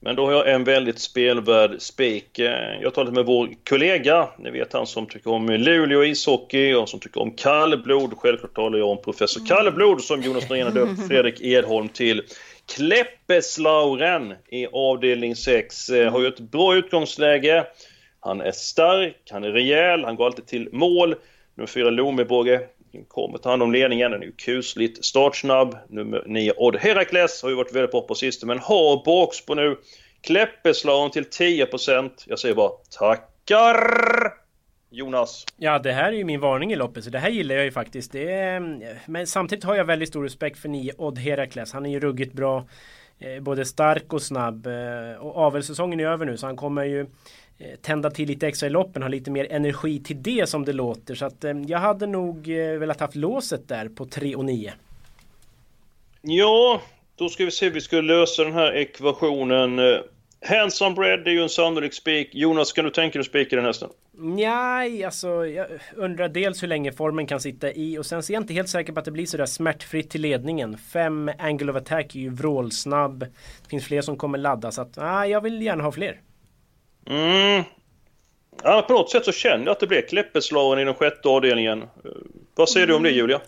Men 0.00 0.16
då 0.16 0.26
har 0.26 0.32
jag 0.32 0.50
en 0.50 0.64
väldigt 0.64 0.98
spelvärd 0.98 1.80
spik. 1.80 2.38
Jag 2.38 2.84
har 2.84 2.90
talat 2.90 3.14
med 3.14 3.26
vår 3.26 3.48
kollega, 3.68 4.28
ni 4.38 4.50
vet 4.50 4.72
han 4.72 4.86
som 4.86 5.06
tycker 5.06 5.30
om 5.30 5.46
Luleå 5.48 6.04
ishockey 6.04 6.74
och 6.74 6.88
som 6.88 7.00
tycker 7.00 7.20
om 7.20 7.30
kallblod. 7.30 8.14
Självklart 8.18 8.54
talar 8.54 8.78
jag 8.78 8.88
om 8.88 9.02
professor 9.02 9.40
mm. 9.40 9.48
Kallblod 9.48 10.02
som 10.02 10.22
Jonas 10.22 10.48
Norén 10.48 10.74
döpt 10.74 11.06
Fredrik 11.08 11.40
Edholm 11.40 11.88
till. 11.88 12.22
Kleppeslauren 12.76 14.34
i 14.48 14.66
avdelning 14.66 15.36
6 15.36 15.90
har 15.90 16.20
ju 16.20 16.26
ett 16.26 16.40
bra 16.40 16.74
utgångsläge. 16.74 17.66
Han 18.24 18.40
är 18.40 18.52
stark, 18.52 19.16
han 19.30 19.44
är 19.44 19.50
rejäl, 19.50 20.04
han 20.04 20.16
går 20.16 20.26
alltid 20.26 20.46
till 20.46 20.68
mål. 20.72 21.14
Nummer 21.54 21.66
4 21.66 21.90
Lomibåge 21.90 22.60
kommer 23.08 23.38
ta 23.38 23.50
hand 23.50 23.62
om 23.62 23.72
ledningen, 23.72 24.10
den 24.10 24.22
är 24.22 24.26
ju 24.26 24.32
kusligt 24.32 25.04
startsnabb. 25.04 25.76
Nummer 25.88 26.22
9 26.26 26.52
Odd 26.56 26.76
Herakles 26.76 27.42
har 27.42 27.50
ju 27.50 27.56
varit 27.56 27.74
väldigt 27.74 27.90
bra 27.90 28.00
på 28.00 28.14
sistone 28.14 28.54
men 28.54 28.62
har 28.62 29.04
bakspår 29.04 29.54
nu. 29.54 29.76
Kläppeslagen 30.20 31.10
till 31.10 31.24
10%. 31.24 32.10
Jag 32.26 32.38
säger 32.38 32.54
bara 32.54 32.70
tackar! 32.98 34.32
Jonas? 34.90 35.44
Ja, 35.56 35.78
det 35.78 35.92
här 35.92 36.12
är 36.12 36.16
ju 36.16 36.24
min 36.24 36.40
varning 36.40 36.72
i 36.72 36.76
loppet, 36.76 37.04
så 37.04 37.10
det 37.10 37.18
här 37.18 37.30
gillar 37.30 37.54
jag 37.54 37.64
ju 37.64 37.72
faktiskt. 37.72 38.12
Det 38.12 38.32
är... 38.32 38.60
Men 39.06 39.26
samtidigt 39.26 39.64
har 39.64 39.74
jag 39.74 39.84
väldigt 39.84 40.08
stor 40.08 40.22
respekt 40.22 40.58
för 40.58 40.68
9 40.68 40.92
Odd 40.98 41.18
Herakles. 41.18 41.72
Han 41.72 41.86
är 41.86 41.90
ju 41.90 42.00
ruggigt 42.00 42.32
bra. 42.32 42.64
Eh, 43.18 43.42
både 43.42 43.64
stark 43.64 44.12
och 44.12 44.22
snabb. 44.22 44.66
Eh, 44.66 45.16
och 45.20 45.36
avelssäsongen 45.36 46.00
är 46.00 46.06
över 46.06 46.26
nu, 46.26 46.36
så 46.36 46.46
han 46.46 46.56
kommer 46.56 46.84
ju 46.84 47.06
tända 47.82 48.10
till 48.10 48.28
lite 48.28 48.46
extra 48.46 48.66
i 48.66 48.70
loppen, 48.70 49.02
ha 49.02 49.08
lite 49.08 49.30
mer 49.30 49.52
energi 49.52 50.00
till 50.00 50.22
det 50.22 50.48
som 50.48 50.64
det 50.64 50.72
låter. 50.72 51.14
Så 51.14 51.24
att 51.24 51.44
eh, 51.44 51.52
jag 51.66 51.78
hade 51.78 52.06
nog 52.06 52.48
eh, 52.48 52.78
velat 52.78 53.00
haft 53.00 53.14
låset 53.14 53.68
där 53.68 53.88
på 53.88 54.06
3 54.06 54.36
och 54.36 54.44
9. 54.44 54.72
Ja, 56.22 56.82
då 57.16 57.28
ska 57.28 57.44
vi 57.44 57.50
se 57.50 57.66
hur 57.66 57.72
vi 57.72 57.80
ska 57.80 58.00
lösa 58.00 58.44
den 58.44 58.52
här 58.52 58.76
ekvationen. 58.76 59.80
Handsome 60.46 60.94
Bread 60.94 61.26
är 61.26 61.30
ju 61.30 61.42
en 61.42 61.48
sannolik 61.48 61.94
spik. 61.94 62.30
Jonas, 62.32 62.72
kan 62.72 62.84
du 62.84 62.90
tänka 62.90 63.12
dig 63.12 63.20
att 63.20 63.26
spika 63.26 63.56
den 63.56 63.64
hästen? 63.64 63.88
Nej, 64.12 65.04
alltså 65.04 65.46
jag 65.46 65.66
undrar 65.96 66.28
dels 66.28 66.62
hur 66.62 66.68
länge 66.68 66.92
formen 66.92 67.26
kan 67.26 67.40
sitta 67.40 67.72
i 67.72 67.98
och 67.98 68.06
sen 68.06 68.22
så 68.22 68.32
är 68.32 68.34
jag 68.34 68.42
inte 68.42 68.54
helt 68.54 68.68
säker 68.68 68.92
på 68.92 68.98
att 68.98 69.04
det 69.04 69.10
blir 69.10 69.26
sådär 69.26 69.46
smärtfritt 69.46 70.10
till 70.10 70.20
ledningen. 70.20 70.78
Fem 70.78 71.30
Angle 71.38 71.70
of 71.70 71.76
Attack 71.76 72.14
är 72.14 72.20
ju 72.20 72.30
vrålsnabb. 72.30 73.20
Det 73.62 73.68
finns 73.68 73.84
fler 73.84 74.02
som 74.02 74.16
kommer 74.16 74.38
ladda 74.38 74.70
så 74.70 74.82
att 74.82 74.96
nej, 74.96 75.30
jag 75.30 75.40
vill 75.40 75.62
gärna 75.62 75.84
ha 75.84 75.92
fler. 75.92 76.20
Mm. 77.06 77.64
Ja, 78.62 78.84
på 78.88 78.92
något 78.92 79.10
sätt 79.10 79.24
så 79.24 79.32
känner 79.32 79.64
jag 79.64 79.72
att 79.72 79.80
det 79.80 79.86
blir 79.86 80.08
Kleppeslaren 80.08 80.78
i 80.78 80.84
den 80.84 80.94
sjätte 80.94 81.28
avdelningen. 81.28 81.82
Eh, 81.82 81.88
vad 82.54 82.68
säger 82.68 82.86
mm. 82.86 82.92
du 82.92 82.96
om 82.96 83.02
det. 83.02 83.10
Julia? 83.10 83.40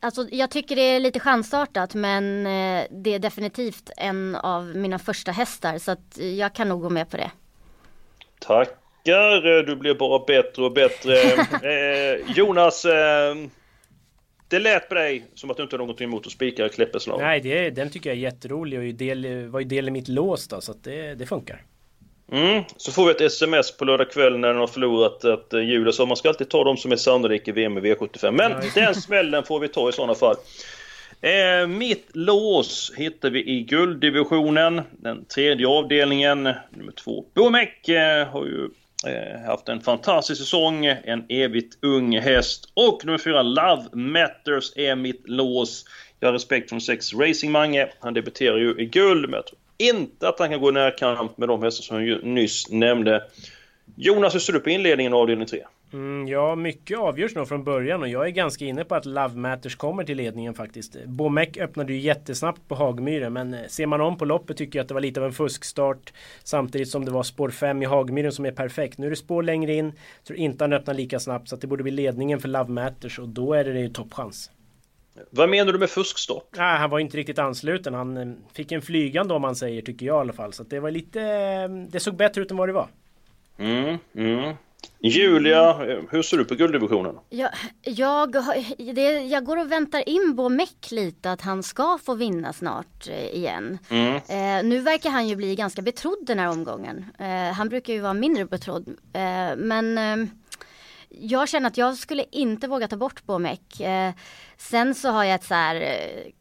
Alltså, 0.00 0.28
jag 0.30 0.50
tycker 0.50 0.76
det 0.76 0.82
är 0.82 1.00
lite 1.00 1.20
chansartat 1.20 1.94
men 1.94 2.46
eh, 2.46 2.84
det 2.90 3.14
är 3.14 3.18
definitivt 3.18 3.90
en 3.96 4.34
av 4.34 4.64
mina 4.64 4.98
första 4.98 5.32
hästar 5.32 5.78
så 5.78 5.90
att 5.90 6.18
jag 6.18 6.54
kan 6.54 6.68
nog 6.68 6.82
gå 6.82 6.90
med 6.90 7.10
på 7.10 7.16
det. 7.16 7.30
Tack 8.40 8.68
tackar. 9.04 9.62
Du 9.62 9.76
blir 9.76 9.94
bara 9.94 10.24
bättre 10.26 10.62
och 10.62 10.72
bättre. 10.72 11.14
eh, 11.62 12.36
Jonas, 12.36 12.84
eh, 12.84 13.36
det 14.48 14.58
lät 14.58 14.88
på 14.88 14.94
dig 14.94 15.24
som 15.34 15.50
att 15.50 15.56
du 15.56 15.62
inte 15.62 15.76
har 15.76 15.78
någonting 15.78 16.04
emot 16.04 16.26
att 16.26 16.32
spika 16.32 16.68
Kleppeslag. 16.68 17.20
Nej, 17.20 17.40
det, 17.40 17.70
den 17.70 17.90
tycker 17.90 18.10
jag 18.10 18.16
är 18.16 18.22
jätterolig 18.22 18.78
och 18.78 18.94
del, 18.98 19.48
var 19.48 19.60
ju 19.60 19.66
del 19.66 19.88
i 19.88 19.90
mitt 19.90 20.08
lås 20.08 20.48
då, 20.48 20.60
så 20.60 20.72
att 20.72 20.84
det, 20.84 21.14
det 21.14 21.26
funkar. 21.26 21.62
Mm. 22.32 22.64
Så 22.76 22.92
får 22.92 23.06
vi 23.06 23.10
ett 23.10 23.20
sms 23.20 23.76
på 23.76 23.84
lördag 23.84 24.10
kväll 24.10 24.38
när 24.38 24.48
den 24.48 24.56
har 24.56 24.66
förlorat 24.66 25.24
ett 25.24 25.52
hjul 25.52 25.92
så. 25.92 26.06
Man 26.06 26.16
ska 26.16 26.28
alltid 26.28 26.48
ta 26.48 26.64
de 26.64 26.76
som 26.76 26.92
är 26.92 26.96
sannolika 26.96 27.50
i 27.50 27.54
VM 27.54 27.78
i 27.78 27.80
V75. 27.80 28.30
Men 28.30 28.52
ja, 28.52 28.58
den 28.74 28.94
smällen 28.94 29.44
får 29.44 29.60
vi 29.60 29.68
ta 29.68 29.88
i 29.88 29.92
sådana 29.92 30.14
fall. 30.14 30.36
Eh, 31.20 31.66
mitt 31.66 32.08
lås 32.12 32.92
hittar 32.96 33.30
vi 33.30 33.50
i 33.50 33.62
gulddivisionen, 33.62 34.82
den 34.90 35.24
tredje 35.24 35.68
avdelningen, 35.68 36.42
nummer 36.70 36.92
två. 36.92 37.24
Bomek 37.34 37.88
eh, 37.88 38.28
har 38.28 38.44
ju 38.44 38.68
eh, 39.06 39.40
haft 39.46 39.68
en 39.68 39.80
fantastisk 39.80 40.40
säsong, 40.40 40.86
en 40.86 41.24
evigt 41.28 41.78
ung 41.82 42.18
häst. 42.18 42.72
Och 42.74 43.04
nummer 43.04 43.18
fyra, 43.18 43.42
Love 43.42 43.84
Matters, 43.92 44.76
är 44.76 44.96
mitt 44.96 45.28
lås. 45.28 45.84
Jag 46.20 46.28
har 46.28 46.32
respekt 46.32 46.68
från 46.68 46.80
sex 46.80 47.14
Racing 47.14 47.52
Mange. 47.52 47.88
Han 48.00 48.14
debuterar 48.14 48.56
ju 48.56 48.74
i 48.78 48.86
guld, 48.86 49.22
men 49.22 49.34
jag 49.34 49.46
tror 49.46 49.58
inte 49.78 50.28
att 50.28 50.38
han 50.38 50.50
kan 50.50 50.60
gå 50.60 50.68
i 50.68 50.72
närkamp 50.72 51.38
med 51.38 51.48
de 51.48 51.62
hästar 51.62 51.82
som 51.82 52.06
jag 52.06 52.24
nyss 52.24 52.70
nämnde. 52.70 53.22
Jonas, 53.96 54.34
hur 54.34 54.40
ser 54.40 54.52
du 54.52 54.60
på 54.60 54.70
inledningen 54.70 55.12
av 55.12 55.20
avdelning 55.20 55.46
3? 55.46 55.62
Mm, 55.92 56.28
ja, 56.28 56.54
mycket 56.54 56.98
avgörs 56.98 57.34
nog 57.34 57.48
från 57.48 57.64
början 57.64 58.02
och 58.02 58.08
jag 58.08 58.26
är 58.26 58.30
ganska 58.30 58.64
inne 58.64 58.84
på 58.84 58.94
att 58.94 59.04
Love 59.04 59.34
Matters 59.34 59.76
kommer 59.76 60.04
till 60.04 60.16
ledningen 60.16 60.54
faktiskt. 60.54 61.04
Bomek 61.04 61.56
öppnade 61.56 61.92
ju 61.92 61.98
jättesnabbt 61.98 62.68
på 62.68 62.74
Hagmyren 62.74 63.32
men 63.32 63.54
eh, 63.54 63.60
ser 63.68 63.86
man 63.86 64.00
om 64.00 64.18
på 64.18 64.24
loppet 64.24 64.56
tycker 64.56 64.78
jag 64.78 64.84
att 64.84 64.88
det 64.88 64.94
var 64.94 65.00
lite 65.00 65.20
av 65.20 65.26
en 65.26 65.32
fuskstart 65.32 66.12
samtidigt 66.44 66.88
som 66.88 67.04
det 67.04 67.10
var 67.10 67.22
spår 67.22 67.50
5 67.50 67.82
i 67.82 67.86
Hagmyren 67.86 68.32
som 68.32 68.44
är 68.44 68.52
perfekt. 68.52 68.98
Nu 68.98 69.06
är 69.06 69.10
det 69.10 69.16
spår 69.16 69.42
längre 69.42 69.74
in, 69.74 69.92
tror 70.26 70.38
inte 70.38 70.64
han 70.64 70.72
öppnar 70.72 70.94
lika 70.94 71.20
snabbt 71.20 71.48
så 71.48 71.54
att 71.54 71.60
det 71.60 71.66
borde 71.66 71.82
bli 71.82 71.92
ledningen 71.92 72.40
för 72.40 72.48
Love 72.48 72.70
Matters 72.70 73.18
och 73.18 73.28
då 73.28 73.54
är 73.54 73.64
det 73.64 73.80
ju 73.80 73.88
toppchans. 73.88 74.50
Vad 75.30 75.48
menar 75.48 75.72
du 75.72 75.78
med 75.78 75.90
fuskstart? 75.90 76.48
Nej, 76.56 76.78
han 76.78 76.90
var 76.90 76.98
inte 76.98 77.16
riktigt 77.16 77.38
ansluten. 77.38 77.94
Han 77.94 78.16
eh, 78.16 78.34
fick 78.52 78.72
en 78.72 78.82
flygande 78.82 79.34
om 79.34 79.42
man 79.42 79.56
säger, 79.56 79.82
tycker 79.82 80.06
jag 80.06 80.16
i 80.16 80.20
alla 80.20 80.32
fall. 80.32 80.52
Så 80.52 80.62
det 80.62 80.80
var 80.80 80.90
lite... 80.90 81.20
Eh, 81.20 81.68
det 81.88 82.00
såg 82.00 82.16
bättre 82.16 82.42
ut 82.42 82.50
än 82.50 82.56
vad 82.56 82.68
det 82.68 82.72
var. 82.72 82.88
Mm, 83.58 83.98
mm. 84.14 84.54
Julia, 85.00 85.72
hur 86.10 86.22
ser 86.22 86.36
du 86.36 86.44
på 86.44 86.54
gulddivisionen? 86.54 87.18
Jag, 87.30 87.50
jag, 87.82 88.32
det, 88.94 89.20
jag 89.20 89.44
går 89.44 89.56
och 89.56 89.72
väntar 89.72 90.08
in 90.08 90.36
på 90.36 90.48
Meck 90.48 90.90
lite 90.90 91.32
att 91.32 91.40
han 91.40 91.62
ska 91.62 91.98
få 92.04 92.14
vinna 92.14 92.52
snart 92.52 93.08
eh, 93.08 93.36
igen. 93.36 93.78
Mm. 93.88 94.14
Eh, 94.14 94.68
nu 94.68 94.80
verkar 94.80 95.10
han 95.10 95.28
ju 95.28 95.36
bli 95.36 95.54
ganska 95.54 95.82
betrodd 95.82 96.18
den 96.26 96.38
här 96.38 96.48
omgången. 96.48 97.04
Eh, 97.18 97.54
han 97.54 97.68
brukar 97.68 97.92
ju 97.92 98.00
vara 98.00 98.14
mindre 98.14 98.44
betrodd. 98.44 98.88
Eh, 99.12 99.56
men 99.56 99.98
eh, 99.98 100.28
jag 101.20 101.48
känner 101.48 101.66
att 101.66 101.76
jag 101.76 101.96
skulle 101.96 102.24
inte 102.32 102.68
våga 102.68 102.88
ta 102.88 102.96
bort 102.96 103.24
Bomek. 103.24 103.80
Eh, 103.80 104.12
sen 104.56 104.94
så 104.94 105.10
har 105.10 105.24
jag 105.24 105.34
ett 105.34 105.44
så 105.44 105.54
här 105.54 105.76
eh, 105.76 106.32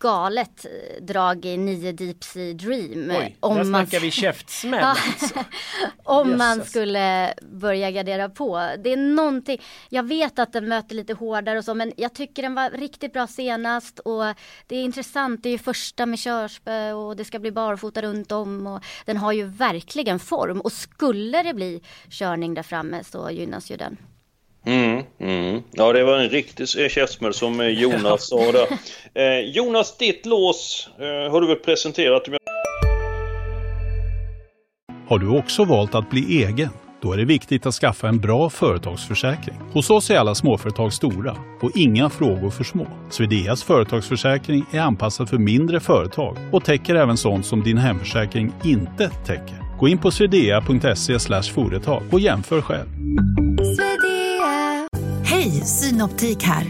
galet 0.00 0.64
eh, 0.64 1.02
drag 1.04 1.44
i 1.44 1.56
9 1.56 1.92
Deep 1.92 2.24
Sea 2.24 2.54
Dream. 2.54 3.10
Oj, 3.10 3.36
om 3.40 3.56
där 3.56 3.64
man... 3.64 3.86
snackar 3.86 4.00
vi 4.00 4.10
käftsmäll. 4.10 4.84
alltså. 4.84 5.44
om 6.04 6.26
Jesus. 6.26 6.38
man 6.38 6.64
skulle 6.64 7.34
börja 7.42 7.90
gardera 7.90 8.28
på. 8.28 8.70
Det 8.78 8.92
är 8.92 8.96
någonting, 8.96 9.62
jag 9.88 10.02
vet 10.02 10.38
att 10.38 10.52
den 10.52 10.68
möter 10.68 10.94
lite 10.94 11.14
hårdare 11.14 11.58
och 11.58 11.64
så 11.64 11.74
men 11.74 11.92
jag 11.96 12.14
tycker 12.14 12.42
den 12.42 12.54
var 12.54 12.70
riktigt 12.70 13.12
bra 13.12 13.26
senast 13.26 13.98
och 13.98 14.24
det 14.66 14.76
är 14.76 14.84
intressant, 14.84 15.42
det 15.42 15.48
är 15.48 15.52
ju 15.52 15.58
första 15.58 16.06
med 16.06 16.18
körspö 16.18 16.92
och 16.92 17.16
det 17.16 17.24
ska 17.24 17.38
bli 17.38 17.52
barfota 17.52 18.02
runt 18.02 18.32
om 18.32 18.66
och 18.66 18.84
den 19.04 19.16
har 19.16 19.32
ju 19.32 19.44
verkligen 19.44 20.18
form 20.18 20.60
och 20.60 20.72
skulle 20.72 21.42
det 21.42 21.54
bli 21.54 21.82
körning 22.10 22.54
där 22.54 22.62
framme 22.62 23.04
så 23.04 23.30
gynnas 23.30 23.70
ju 23.70 23.76
den. 23.76 23.96
Mm, 24.66 25.02
mm. 25.20 25.62
Ja, 25.72 25.92
det 25.92 26.04
var 26.04 26.18
en 26.18 26.28
riktig 26.28 26.68
käftsmäll 26.68 27.34
som 27.34 27.60
eh, 27.60 27.68
Jonas 27.68 28.28
sa 28.28 28.52
där. 28.52 28.66
Eh, 29.14 29.40
Jonas, 29.40 29.96
ditt 29.96 30.26
lås 30.26 30.88
eh, 30.98 31.32
har 31.32 31.40
du 31.40 31.46
väl 31.46 31.56
presenterat? 31.56 32.22
Har 35.08 35.18
du 35.18 35.38
också 35.38 35.64
valt 35.64 35.94
att 35.94 36.10
bli 36.10 36.44
egen? 36.44 36.68
Då 37.02 37.12
är 37.12 37.16
det 37.16 37.24
viktigt 37.24 37.66
att 37.66 37.74
skaffa 37.74 38.08
en 38.08 38.18
bra 38.18 38.50
företagsförsäkring. 38.50 39.56
Hos 39.72 39.90
oss 39.90 40.10
är 40.10 40.18
alla 40.18 40.34
småföretag 40.34 40.92
stora 40.92 41.36
och 41.62 41.70
inga 41.74 42.10
frågor 42.10 42.50
för 42.50 42.64
små. 42.64 42.86
Swedeas 43.10 43.62
företagsförsäkring 43.62 44.64
är 44.72 44.80
anpassad 44.80 45.28
för 45.28 45.38
mindre 45.38 45.80
företag 45.80 46.36
och 46.52 46.64
täcker 46.64 46.94
även 46.94 47.16
sånt 47.16 47.46
som 47.46 47.62
din 47.62 47.78
hemförsäkring 47.78 48.52
inte 48.64 49.10
täcker. 49.26 49.78
Gå 49.78 49.88
in 49.88 49.98
på 49.98 50.10
swedea.se 50.10 51.18
företag 51.54 52.02
och 52.12 52.20
jämför 52.20 52.60
själv. 52.60 52.88
Hej, 55.60 55.66
Synoptik 55.66 56.42
här. 56.42 56.64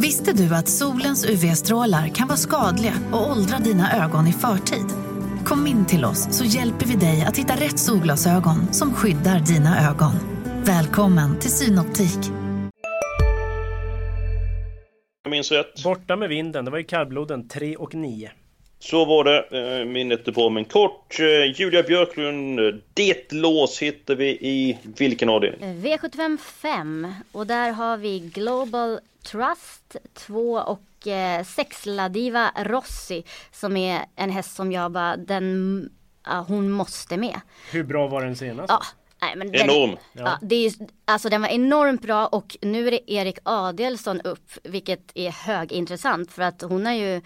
Visste 0.00 0.32
du 0.32 0.54
att 0.54 0.68
solens 0.68 1.24
UV-strålar 1.24 2.08
kan 2.08 2.28
vara 2.28 2.36
skadliga 2.36 2.92
och 3.12 3.30
åldra 3.30 3.58
dina 3.58 4.04
ögon 4.04 4.26
i 4.26 4.32
förtid? 4.32 4.86
Kom 5.44 5.66
in 5.66 5.86
till 5.86 6.04
oss 6.04 6.28
så 6.30 6.44
hjälper 6.44 6.86
vi 6.86 6.94
dig 6.94 7.24
att 7.24 7.36
hitta 7.36 7.54
rätt 7.54 7.78
solglasögon 7.78 8.72
som 8.72 8.94
skyddar 8.94 9.40
dina 9.40 9.90
ögon. 9.90 10.12
Välkommen 10.64 11.38
till 11.38 11.50
Synoptik. 11.50 12.18
Jag 15.22 15.30
minns 15.30 15.52
rätt. 15.52 15.84
Borta 15.84 16.16
med 16.16 16.28
vinden, 16.28 16.64
det 16.64 16.70
var 16.70 16.78
ju 16.78 16.84
kallbloden 16.84 17.48
3 17.48 17.76
och 17.76 17.94
9. 17.94 18.30
Så 18.78 19.04
var 19.04 19.24
det. 19.24 19.78
Eh, 19.80 19.84
minnet 19.84 20.28
är 20.28 20.32
bra 20.32 20.48
men 20.48 20.64
kort. 20.64 21.20
Eh, 21.20 21.60
Julia 21.60 21.82
Björklund, 21.82 22.82
ditt 22.94 23.32
lås 23.32 23.82
hittar 23.82 24.14
vi 24.14 24.28
i 24.28 24.78
vilken 24.82 25.28
avdelning? 25.28 25.82
V75 25.82 26.38
5 26.38 27.14
och 27.32 27.46
där 27.46 27.72
har 27.72 27.96
vi 27.96 28.18
Global 28.18 29.00
Trust 29.22 29.96
2 30.14 30.52
och 30.52 31.06
eh, 31.06 31.44
6 31.44 31.86
Ladiva 31.86 32.52
Rossi 32.56 33.24
som 33.52 33.76
är 33.76 34.00
en 34.16 34.30
häst 34.30 34.54
som 34.54 34.72
jag 34.72 34.92
bara, 34.92 35.16
den, 35.16 35.90
ja, 36.26 36.44
hon 36.48 36.70
måste 36.70 37.16
med. 37.16 37.40
Hur 37.72 37.84
bra 37.84 38.06
var 38.06 38.24
den 38.24 38.36
senast? 38.36 38.70
Ja, 38.70 38.82
Nej, 39.20 39.36
men 39.36 39.54
Enorm! 39.54 39.96
Den, 40.12 40.24
ja. 40.26 40.38
det 40.42 40.66
är, 40.66 40.72
alltså 41.04 41.28
den 41.28 41.42
var 41.42 41.48
enormt 41.48 42.02
bra 42.02 42.26
och 42.26 42.56
nu 42.60 42.86
är 42.86 42.90
det 42.90 43.12
Erik 43.12 43.38
Adelsson 43.42 44.20
upp 44.20 44.50
vilket 44.62 45.00
är 45.14 45.30
högintressant 45.30 46.32
för 46.32 46.42
att 46.42 46.62
hon 46.62 46.86
är 46.86 46.92
ju 46.92 47.20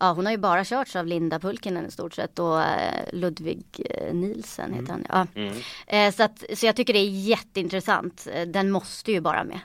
Ja 0.00 0.12
hon 0.12 0.26
har 0.26 0.32
ju 0.32 0.38
bara 0.38 0.64
körts 0.64 0.96
av 0.96 1.06
Linda 1.06 1.38
Pulkinen 1.38 1.86
i 1.86 1.90
stort 1.90 2.14
sett 2.14 2.38
och 2.38 2.62
eh, 2.62 3.04
Ludvig 3.12 3.64
eh, 3.78 4.14
Nielsen 4.14 4.74
heter 4.74 4.92
mm. 4.94 5.06
han. 5.08 5.28
Ja. 5.34 5.40
Mm. 5.40 5.54
Eh, 5.86 6.14
så, 6.14 6.22
att, 6.22 6.44
så 6.54 6.66
jag 6.66 6.76
tycker 6.76 6.92
det 6.92 6.98
är 6.98 7.10
jätteintressant. 7.10 8.28
Den 8.46 8.70
måste 8.70 9.12
ju 9.12 9.20
bara 9.20 9.44
med. 9.44 9.60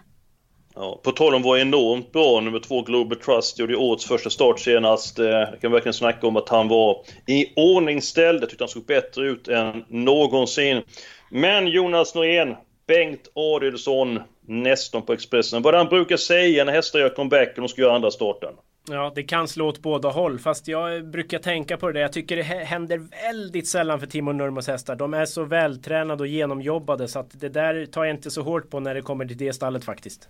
Ja, 0.75 0.99
på 1.03 1.11
tal 1.11 1.35
om 1.35 1.41
vad 1.41 1.59
enormt 1.59 2.11
bra, 2.11 2.41
nummer 2.41 2.59
två 2.59 2.81
Global 2.81 3.17
Trust 3.17 3.59
gjorde 3.59 3.75
årets 3.75 4.05
första 4.05 4.29
start 4.29 4.59
senast. 4.59 5.17
Jag 5.17 5.61
kan 5.61 5.71
verkligen 5.71 5.93
snacka 5.93 6.27
om 6.27 6.35
att 6.35 6.49
han 6.49 6.67
var 6.67 7.03
i 7.27 7.53
ordningställd. 7.55 8.41
Jag 8.41 8.49
tyckte 8.49 8.63
han 8.63 8.69
såg 8.69 8.85
bättre 8.85 9.27
ut 9.27 9.47
än 9.47 9.85
någonsin. 9.87 10.81
Men 11.29 11.67
Jonas 11.67 12.15
Norén, 12.15 12.55
Bengt 12.87 13.31
Adelsson, 13.35 14.19
nästan 14.47 15.01
på 15.01 15.13
Expressen. 15.13 15.61
Vad 15.61 15.75
han 15.75 15.87
brukar 15.87 16.17
säga 16.17 16.63
när 16.63 16.73
hästar 16.73 16.99
gör 16.99 17.09
comeback 17.09 17.49
och 17.55 17.61
de 17.61 17.67
ska 17.67 17.81
göra 17.81 17.95
andra 17.95 18.11
starten. 18.11 18.53
Ja, 18.89 19.11
det 19.15 19.23
kan 19.23 19.47
slå 19.47 19.67
åt 19.67 19.79
båda 19.79 20.09
håll. 20.09 20.39
Fast 20.39 20.67
jag 20.67 21.07
brukar 21.07 21.39
tänka 21.39 21.77
på 21.77 21.91
det. 21.91 21.99
Jag 21.99 22.13
tycker 22.13 22.35
det 22.35 22.43
händer 22.43 22.97
väldigt 22.97 23.67
sällan 23.67 23.99
för 23.99 24.07
Timo 24.07 24.31
Nurmos 24.31 24.67
hästar. 24.67 24.95
De 24.95 25.13
är 25.13 25.25
så 25.25 25.43
vältränade 25.43 26.23
och 26.23 26.27
genomjobbade 26.27 27.07
så 27.07 27.19
att 27.19 27.39
det 27.39 27.49
där 27.49 27.85
tar 27.85 28.03
jag 28.03 28.15
inte 28.15 28.31
så 28.31 28.41
hårt 28.41 28.69
på 28.69 28.79
när 28.79 28.93
det 28.93 29.01
kommer 29.01 29.25
till 29.25 29.37
det 29.37 29.53
stallet 29.53 29.83
faktiskt. 29.83 30.29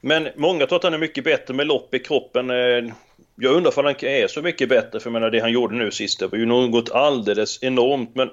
Men 0.00 0.28
många 0.36 0.66
tror 0.66 0.76
att 0.76 0.84
han 0.84 0.94
är 0.94 0.98
mycket 0.98 1.24
bättre 1.24 1.54
med 1.54 1.66
lopp 1.66 1.94
i 1.94 1.98
kroppen. 1.98 2.50
Eh, 2.50 2.56
jag 3.34 3.54
undrar 3.54 3.78
om 3.78 3.84
han 3.84 3.94
är 4.00 4.26
så 4.26 4.42
mycket 4.42 4.68
bättre. 4.68 5.00
För 5.00 5.08
jag 5.08 5.12
menar 5.12 5.30
det 5.30 5.40
han 5.40 5.52
gjorde 5.52 5.74
nu 5.74 5.90
sist, 5.90 6.18
det 6.18 6.26
var 6.26 6.38
ju 6.38 6.46
något 6.46 6.90
alldeles 6.90 7.62
enormt. 7.62 8.14
Men 8.14 8.30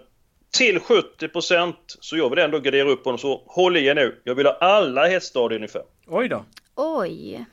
till 0.51 0.79
70% 0.79 1.73
så 1.87 2.17
jag 2.17 2.29
vill 2.29 2.39
ändå 2.39 2.59
gardera 2.59 2.89
upp 2.89 3.05
honom. 3.05 3.19
Så 3.19 3.43
håll 3.45 3.77
i 3.77 3.85
er 3.85 3.95
nu. 3.95 4.19
Jag 4.23 4.35
vill 4.35 4.45
ha 4.45 4.53
alla 4.53 5.07
hästar 5.07 5.53
ungefär. 5.53 5.81
Oj 6.07 6.29
då. 6.29 6.45
Oj. 6.75 7.45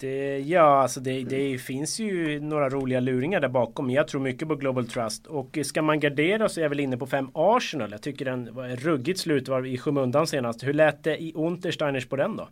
Det, 0.00 0.36
eh, 0.36 0.50
ja, 0.50 0.82
alltså 0.82 1.00
det, 1.00 1.24
det, 1.24 1.58
finns 1.58 2.00
ju 2.00 2.40
några 2.40 2.68
roliga 2.68 3.00
luringar 3.00 3.40
där 3.40 3.48
bakom. 3.48 3.86
Men 3.86 3.94
jag 3.94 4.08
tror 4.08 4.20
mycket 4.20 4.48
på 4.48 4.54
Global 4.54 4.86
Trust. 4.86 5.26
Och 5.26 5.58
eh, 5.58 5.64
ska 5.64 5.82
man 5.82 6.00
gardera 6.00 6.48
så 6.48 6.60
är 6.60 6.62
jag 6.62 6.68
väl 6.68 6.80
inne 6.80 6.96
på 6.96 7.06
fem 7.06 7.30
Arsenal. 7.34 7.90
Jag 7.90 8.02
tycker 8.02 8.24
den 8.24 8.54
var 8.54 8.68
ett 8.68 8.84
ruggigt 8.84 9.20
slutvarv 9.20 9.66
i 9.66 9.78
skymundan 9.78 10.26
senast. 10.26 10.62
Hur 10.62 10.72
lät 10.72 11.04
det 11.04 11.22
i 11.22 11.32
Untersteiners 11.34 12.08
på 12.08 12.16
den 12.16 12.36
då? 12.36 12.48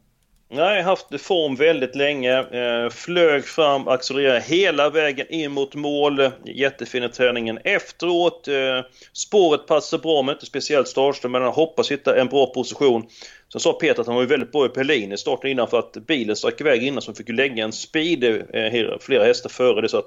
Nej, 0.48 0.82
haft 0.82 1.20
form 1.20 1.54
väldigt 1.56 1.96
länge. 1.96 2.38
Eh, 2.38 2.90
flög 2.90 3.44
fram, 3.44 3.88
accelererade 3.88 4.40
hela 4.40 4.90
vägen 4.90 5.26
in 5.30 5.52
mot 5.52 5.74
mål. 5.74 6.30
Jättefina 6.44 7.08
träningen 7.08 7.58
efteråt. 7.64 8.48
Eh, 8.48 8.80
spåret 9.12 9.66
passar 9.66 9.98
bra, 9.98 10.22
men 10.22 10.34
inte 10.34 10.46
speciellt 10.46 10.88
startstöd, 10.88 11.30
men 11.30 11.42
han 11.42 11.52
hoppas 11.52 11.90
hitta 11.90 12.20
en 12.20 12.26
bra 12.26 12.46
position. 12.46 13.06
Sen 13.52 13.60
sa 13.60 13.72
Peter 13.72 14.00
att 14.00 14.06
han 14.06 14.16
var 14.16 14.24
väldigt 14.24 14.52
bra 14.52 14.66
i 14.66 14.68
Pelin 14.68 15.12
i 15.12 15.16
starten 15.16 15.50
innan 15.50 15.68
för 15.68 15.78
att 15.78 15.92
bilen 15.92 16.36
stack 16.36 16.60
iväg 16.60 16.82
innan 16.82 17.02
så 17.02 17.14
fick 17.14 17.28
ju 17.28 17.34
lägga 17.34 17.64
en 17.64 17.72
speed 17.72 18.24
eh, 18.24 18.98
flera 19.00 19.24
hästar 19.24 19.50
före 19.50 19.80
det. 19.80 19.88
Så 19.88 19.98
att 19.98 20.06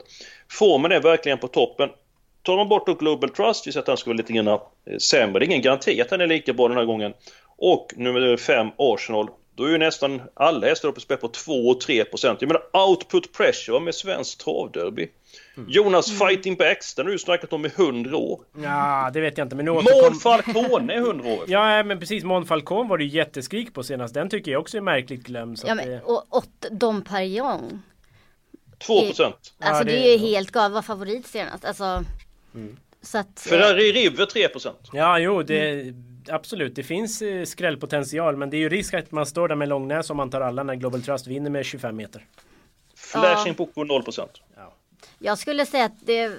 formen 0.52 0.92
är 0.92 1.00
verkligen 1.00 1.38
på 1.38 1.48
toppen. 1.48 1.90
tar 2.44 2.58
de 2.58 2.70
bort 2.70 2.88
då 2.88 2.94
Global 2.94 3.30
Trust, 3.30 3.68
vi 3.68 3.72
säger 3.72 3.80
att 3.80 3.86
den 3.86 3.98
ska 3.98 4.10
vara 4.10 4.18
lite 4.18 4.34
grann 4.34 4.48
eh, 4.48 4.60
sämre. 4.98 5.40
Det 5.40 5.46
är 5.46 5.48
ingen 5.48 5.62
garanti 5.62 6.02
att 6.02 6.10
den 6.10 6.22
är 6.22 6.28
lika 6.28 6.54
bra 6.54 6.68
den 6.68 6.78
här 6.78 6.86
gången. 6.86 7.14
Och 7.58 7.94
nummer 7.96 8.38
5, 8.38 8.68
Arsenal. 8.78 9.28
Då 9.60 9.66
är 9.66 9.70
ju 9.70 9.78
nästan 9.78 10.22
alla 10.34 10.68
hästar 10.68 10.90
uppe 10.90 11.02
spelar 11.02 11.22
på 11.22 11.28
2 11.28 11.54
och 11.54 11.82
3 11.82 12.06
procent. 12.06 12.42
Jag 12.42 12.48
menar 12.48 12.88
output 12.88 13.34
pressure 13.34 13.80
med 13.80 13.96
svensk 13.96 14.38
travderby. 14.38 15.08
Mm. 15.58 15.70
Jonas 15.70 16.08
mm. 16.08 16.20
Fighting 16.20 16.56
Backs, 16.56 16.96
den 16.96 17.06
har 17.06 17.12
du 17.12 17.20
snackat 17.20 17.54
om 17.54 17.66
i 17.66 17.72
100 17.76 18.18
år. 18.18 18.40
Ja, 18.64 19.10
det 19.14 19.22
vet 19.22 19.38
jag 19.38 19.46
inte. 19.46 19.56
Men 19.56 19.66
nu 19.66 19.72
återkom... 19.72 20.02
Mån 20.02 20.16
Falcone 20.16 20.94
är 20.94 20.98
100 20.98 21.30
år. 21.30 21.44
ja, 21.48 21.84
men 21.84 22.00
precis. 22.00 22.24
Mån 22.24 22.46
Falcone 22.46 22.90
var 22.90 22.98
det 22.98 23.04
ju 23.04 23.10
jätteskrik 23.10 23.74
på 23.74 23.84
senast. 23.84 24.14
Den 24.14 24.30
tycker 24.30 24.52
jag 24.52 24.62
också 24.62 24.78
är 24.78 24.82
märkligt 24.82 25.24
glömd. 25.24 25.60
Ja, 25.66 25.76
men, 25.76 26.02
och, 26.02 26.26
och 26.30 26.46
Dom 26.72 27.02
Perignon. 27.02 27.82
2 28.78 29.02
procent. 29.02 29.54
Alltså 29.60 29.84
det, 29.84 29.92
det 29.92 30.14
är 30.14 30.20
helt 30.20 30.52
galet. 30.52 30.74
Var 30.74 30.82
favorit 30.82 31.28
senast. 31.28 31.66
Alltså. 31.66 32.04
Mm. 32.56 32.78
Så 33.02 33.18
att, 33.18 33.46
Ferrari 33.50 33.92
River 33.92 34.26
3 34.26 34.48
procent. 34.48 34.90
Ja, 34.94 35.20
jo, 35.20 35.44
det 35.44 35.94
absolut, 36.30 36.76
det 36.76 36.84
finns 36.84 37.22
eh, 37.22 37.46
skrällpotential 37.46 38.38
men 38.38 38.50
det 38.50 38.58
är 38.58 38.60
ju 38.60 38.70
risk 38.70 38.94
att 38.94 39.12
man 39.12 39.26
står 39.26 39.48
där 39.48 39.56
med 39.56 39.68
långnäs 39.70 40.10
om 40.10 40.18
man 40.18 40.30
tar 40.30 40.42
alla 40.42 40.64
när 40.64 40.76
Global 40.76 41.02
Trust 41.02 41.28
vinner 41.28 41.50
med 41.50 41.66
25 41.66 41.96
meter. 41.96 42.26
Flashing 42.96 43.56
ja. 43.58 43.66
på 43.74 43.84
0 43.84 44.04
procent. 44.04 44.42
Ja. 44.56 44.74
Jag 45.20 45.38
skulle 45.38 45.66
säga 45.66 45.86
att 45.86 46.06
det 46.06 46.18
är 46.18 46.32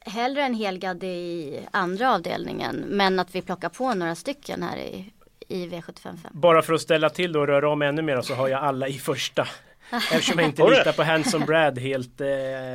hellre 0.00 0.42
en 0.42 0.54
helgad 0.54 1.04
i 1.04 1.58
andra 1.70 2.14
avdelningen 2.14 2.76
men 2.76 3.20
att 3.20 3.34
vi 3.34 3.42
plockar 3.42 3.68
på 3.68 3.94
några 3.94 4.14
stycken 4.14 4.62
här 4.62 4.76
i, 4.76 5.12
i 5.48 5.66
V755. 5.66 6.16
Bara 6.30 6.62
för 6.62 6.72
att 6.72 6.80
ställa 6.80 7.10
till 7.10 7.32
då 7.32 7.40
och 7.40 7.46
röra 7.46 7.70
om 7.70 7.82
ännu 7.82 8.02
mer 8.02 8.20
så 8.20 8.34
har 8.34 8.48
jag 8.48 8.62
alla 8.62 8.88
i 8.88 8.98
första. 8.98 9.48
Eftersom 9.92 10.38
jag 10.38 10.48
inte 10.48 10.70
litar 10.70 10.92
på 10.92 11.02
Hanson 11.02 11.40
Brad 11.46 11.78
helt 11.78 12.20
eh, 12.20 12.26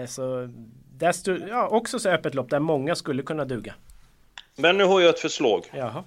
så 0.07 0.49
där 0.97 1.11
stod, 1.11 1.41
ja, 1.49 1.67
också 1.67 1.99
så 1.99 2.09
öppet 2.09 2.35
lopp 2.35 2.49
där 2.49 2.59
många 2.59 2.95
skulle 2.95 3.23
kunna 3.23 3.45
duga. 3.45 3.73
Men 4.55 4.77
nu 4.77 4.83
har 4.83 5.01
jag 5.01 5.09
ett 5.09 5.19
förslag. 5.19 5.65
Jaha. 5.73 6.03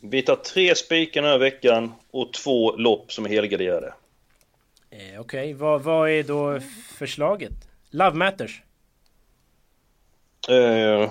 Vi 0.00 0.22
tar 0.22 0.36
tre 0.36 0.74
spikar 0.74 1.22
den 1.22 1.30
här 1.30 1.38
veckan 1.38 1.92
och 2.10 2.32
två 2.32 2.76
lopp 2.76 3.12
som 3.12 3.24
är 3.24 3.28
helgarderade. 3.28 3.94
Eh, 4.90 4.98
Okej, 4.98 5.18
okay. 5.18 5.54
vad, 5.54 5.82
vad 5.82 6.10
är 6.10 6.22
då 6.22 6.60
förslaget? 6.98 7.52
Love 7.90 8.16
Matters? 8.16 8.62
Eh, 10.48 11.10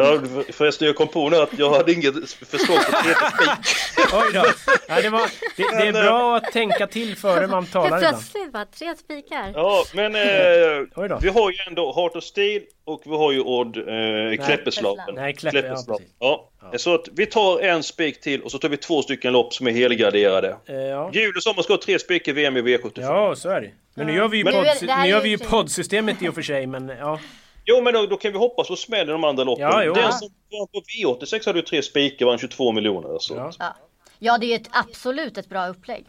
Ja, 0.00 0.42
förresten, 0.52 0.86
jag 0.86 0.96
kom 0.96 1.08
på 1.08 1.30
nu 1.30 1.36
att 1.36 1.58
jag 1.58 1.70
hade 1.70 1.92
inget 1.92 2.30
förslag 2.32 2.78
på 2.86 2.92
tredje 2.92 3.14
spik. 3.14 4.06
Oj 4.12 4.30
då. 4.34 4.44
Ja, 4.88 5.00
det, 5.02 5.08
var, 5.08 5.30
det, 5.56 5.62
det, 5.78 5.88
är 5.88 5.92
bra 5.92 6.36
att 6.36 6.52
tänka 6.52 6.86
till 6.86 7.16
före 7.16 7.46
man 7.46 7.66
talar 7.66 7.86
ibland. 7.86 8.16
Plötsligt 8.16 8.52
bara, 8.52 8.64
tre 8.64 8.96
spikar. 8.96 9.52
Ja, 9.54 9.84
men 9.94 10.14
eh, 10.14 11.18
vi 11.20 11.28
har 11.28 11.50
ju 11.50 11.56
ändå 11.68 11.92
Heart 11.92 12.16
of 12.16 12.24
Steel 12.24 12.62
och 12.84 13.02
vi 13.04 13.10
har 13.10 13.32
ju 13.32 13.40
Odd 13.40 13.76
eh, 13.76 14.46
Kläppeslaven. 14.46 15.14
Nej, 15.14 15.34
Kläppe, 15.34 15.74
ja, 15.88 16.00
ja, 16.18 16.50
ja. 16.72 16.78
Så 16.78 16.94
att 16.94 17.08
vi 17.12 17.26
tar 17.26 17.60
en 17.60 17.82
spik 17.82 18.20
till 18.20 18.42
och 18.42 18.50
så 18.50 18.58
tar 18.58 18.68
vi 18.68 18.76
två 18.76 19.02
stycken 19.02 19.32
lopp 19.32 19.54
som 19.54 19.66
är 19.66 19.70
helgarderade. 19.70 20.56
Eh, 20.66 20.76
ja. 20.76 21.10
Jul 21.12 21.36
och 21.36 21.42
sommar 21.42 21.62
ska 21.62 21.72
ha 21.72 21.80
tre 21.80 21.98
spikar 21.98 22.32
VM 22.32 22.56
i 22.56 22.62
V75. 22.62 23.00
Ja, 23.00 23.36
så 23.36 23.48
är 23.48 23.60
det. 23.60 23.70
Men 23.94 24.06
nu 24.06 24.14
gör 24.14 24.28
vi 24.28 24.38
ju, 24.38 24.44
podd, 24.44 24.66
nu 24.80 25.08
gör 25.08 25.20
vi 25.20 25.28
ju 25.28 25.38
poddsystemet 25.38 26.22
i 26.22 26.28
och 26.28 26.34
för 26.34 26.42
sig, 26.42 26.66
men 26.66 26.88
ja. 26.88 27.18
Jo 27.64 27.82
men 27.82 27.94
då, 27.94 28.06
då, 28.06 28.16
kan 28.16 28.32
vi 28.32 28.38
hoppas 28.38 28.68
på 28.68 28.76
smäller 28.76 29.12
de 29.12 29.24
andra 29.24 29.44
loppen. 29.44 29.64
Ja, 29.64 29.84
jo. 29.84 29.94
Den 29.94 30.12
som 30.12 30.28
var 30.50 30.66
på 30.66 30.80
V86 30.80 31.46
hade 31.46 31.58
ju 31.58 31.64
tre 31.64 31.82
spikar 31.82 32.26
vann 32.26 32.38
22 32.38 32.72
miljoner. 32.72 33.18
Så. 33.18 33.34
Ja. 33.34 33.52
Ja. 33.58 33.76
ja 34.18 34.38
det 34.38 34.46
är 34.46 34.56
ett, 34.56 34.68
absolut 34.72 35.38
ett 35.38 35.48
bra 35.48 35.68
upplägg. 35.68 36.06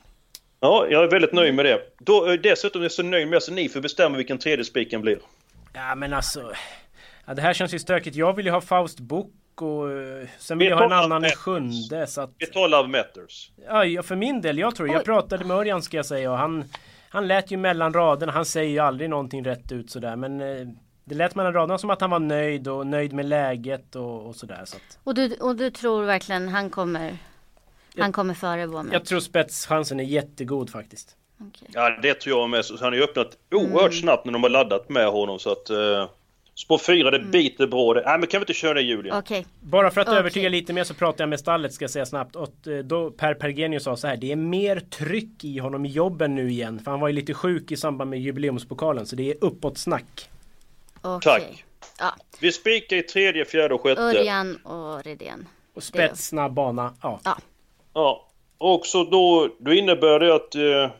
Ja, 0.59 0.87
jag 0.89 1.03
är 1.03 1.07
väldigt 1.07 1.33
nöjd 1.33 1.53
med 1.53 1.65
det. 1.65 1.81
Då, 1.99 2.31
eh, 2.31 2.33
dessutom 2.33 2.81
är 2.81 2.85
jag 2.85 2.91
så 2.91 3.03
nöjd 3.03 3.27
med 3.27 3.37
att 3.37 3.49
ni 3.51 3.69
får 3.69 3.81
bestämma 3.81 4.17
vilken 4.17 4.37
tredje 4.37 4.65
spiken 4.65 5.01
blir. 5.01 5.19
Ja 5.73 5.95
men 5.95 6.13
alltså... 6.13 6.53
Ja, 7.25 7.33
det 7.33 7.41
här 7.41 7.53
känns 7.53 7.73
ju 7.73 7.79
stökigt. 7.79 8.15
Jag 8.15 8.33
vill 8.33 8.45
ju 8.45 8.51
ha 8.51 8.61
Faust 8.61 8.99
Book 8.99 9.61
och 9.61 9.91
eh, 9.91 10.27
sen 10.39 10.57
vill 10.57 10.67
jag 10.67 10.77
ha 10.77 10.85
en 10.85 10.91
annan 10.91 11.25
i 11.25 11.29
sjunde 11.29 12.07
så 12.07 12.21
att... 12.21 12.29
Vi 12.37 12.45
tar 12.45 12.67
Love 12.67 12.89
Matters. 12.89 13.51
Ja, 13.67 14.03
för 14.03 14.15
min 14.15 14.41
del, 14.41 14.57
jag 14.57 14.75
tror... 14.75 14.89
Jag 14.89 15.05
pratade 15.05 15.45
med 15.45 15.57
Örjan 15.57 15.81
ska 15.81 15.97
jag 15.97 16.05
säga 16.05 16.31
och 16.31 16.37
han... 16.37 16.63
Han 17.09 17.27
lät 17.27 17.51
ju 17.51 17.57
mellan 17.57 17.93
raderna, 17.93 18.31
han 18.31 18.45
säger 18.45 18.69
ju 18.69 18.79
aldrig 18.79 19.09
någonting 19.09 19.45
rätt 19.45 19.71
ut 19.71 19.91
sådär 19.91 20.15
men... 20.15 20.41
Eh, 21.11 21.17
det 21.17 21.23
lät 21.23 21.35
mellan 21.35 21.53
raderna 21.53 21.77
som 21.77 21.89
att 21.89 22.01
han 22.01 22.09
var 22.09 22.19
nöjd 22.19 22.67
och 22.67 22.87
nöjd 22.87 23.13
med 23.13 23.25
läget 23.25 23.95
och, 23.95 24.27
och 24.27 24.35
sådär. 24.35 24.61
Så 24.65 24.77
att... 24.77 24.99
och, 25.03 25.15
du, 25.15 25.33
och 25.33 25.55
du 25.55 25.69
tror 25.69 26.03
verkligen 26.03 26.49
han 26.49 26.69
kommer 26.69 27.17
han 27.97 28.11
kommer 28.11 28.33
före 28.33 28.65
Womit? 28.65 28.93
Jag 28.93 29.05
tror 29.05 29.19
spetschansen 29.19 29.99
är 29.99 30.03
jättegod 30.03 30.69
faktiskt. 30.69 31.15
Okay. 31.39 31.67
Ja 31.73 31.99
det 32.01 32.13
tror 32.13 32.39
jag 32.39 32.49
med. 32.49 32.65
Så 32.65 32.77
han 32.77 32.85
har 32.85 32.97
ju 32.97 33.03
öppnat 33.03 33.37
oerhört 33.51 33.81
mm. 33.81 34.01
snabbt 34.01 34.25
när 34.25 34.33
de 34.33 34.43
har 34.43 34.49
laddat 34.49 34.89
med 34.89 35.07
honom 35.07 35.39
så 35.39 35.51
att 35.51 35.71
uh, 35.71 36.07
Spår 36.55 36.77
4 36.77 37.11
det 37.11 37.17
mm. 37.17 37.31
biter 37.31 37.67
bra. 37.67 37.93
Det. 37.93 38.01
Nej 38.05 38.19
men 38.19 38.27
kan 38.27 38.39
vi 38.39 38.43
inte 38.43 38.53
köra 38.53 38.73
det 38.73 38.81
Julia? 38.81 39.17
Okay. 39.17 39.43
Bara 39.59 39.91
för 39.91 40.01
att 40.01 40.07
okay. 40.07 40.19
övertyga 40.19 40.49
lite 40.49 40.73
mer 40.73 40.83
så 40.83 40.93
pratade 40.93 41.23
jag 41.23 41.29
med 41.29 41.39
stallet 41.39 41.73
ska 41.73 41.83
jag 41.83 41.91
säga 41.91 42.05
snabbt. 42.05 42.35
Och 42.35 42.67
eh, 42.67 42.79
då 42.79 43.11
Per 43.11 43.33
Pergenius 43.33 43.83
sa 43.83 43.97
så 43.97 44.07
här. 44.07 44.17
Det 44.17 44.31
är 44.31 44.35
mer 44.35 44.79
tryck 44.79 45.43
i 45.43 45.57
honom 45.57 45.85
i 45.85 45.89
jobben 45.89 46.35
nu 46.35 46.49
igen. 46.51 46.79
För 46.79 46.91
han 46.91 46.99
var 46.99 47.07
ju 47.07 47.13
lite 47.13 47.33
sjuk 47.33 47.71
i 47.71 47.77
samband 47.77 48.09
med 48.09 48.19
jubileumspokalen. 48.19 49.05
Så 49.05 49.15
det 49.15 49.31
är 49.31 49.35
uppåt 49.41 49.77
snack. 49.77 50.29
Okay. 51.03 51.39
Tack. 51.39 51.65
Ja. 51.99 52.15
Vi 52.39 52.51
spikar 52.51 52.97
i 52.97 53.03
tredje, 53.03 53.45
fjärde 53.45 53.73
och 53.73 53.81
sjätte. 53.81 54.01
Örjan 54.01 54.55
och 54.55 55.03
Redén. 55.03 55.47
Och 55.73 55.83
spets, 55.83 56.27
snabb 56.27 56.53
bana. 56.53 56.93
Ja. 57.01 57.19
ja. 57.23 57.37
Ja. 57.93 58.27
Och 58.57 58.85
så 58.85 59.03
då, 59.03 59.49
då 59.59 59.73
innebär 59.73 60.19
det 60.19 60.35
att 60.35 60.55
eh, 60.55 60.95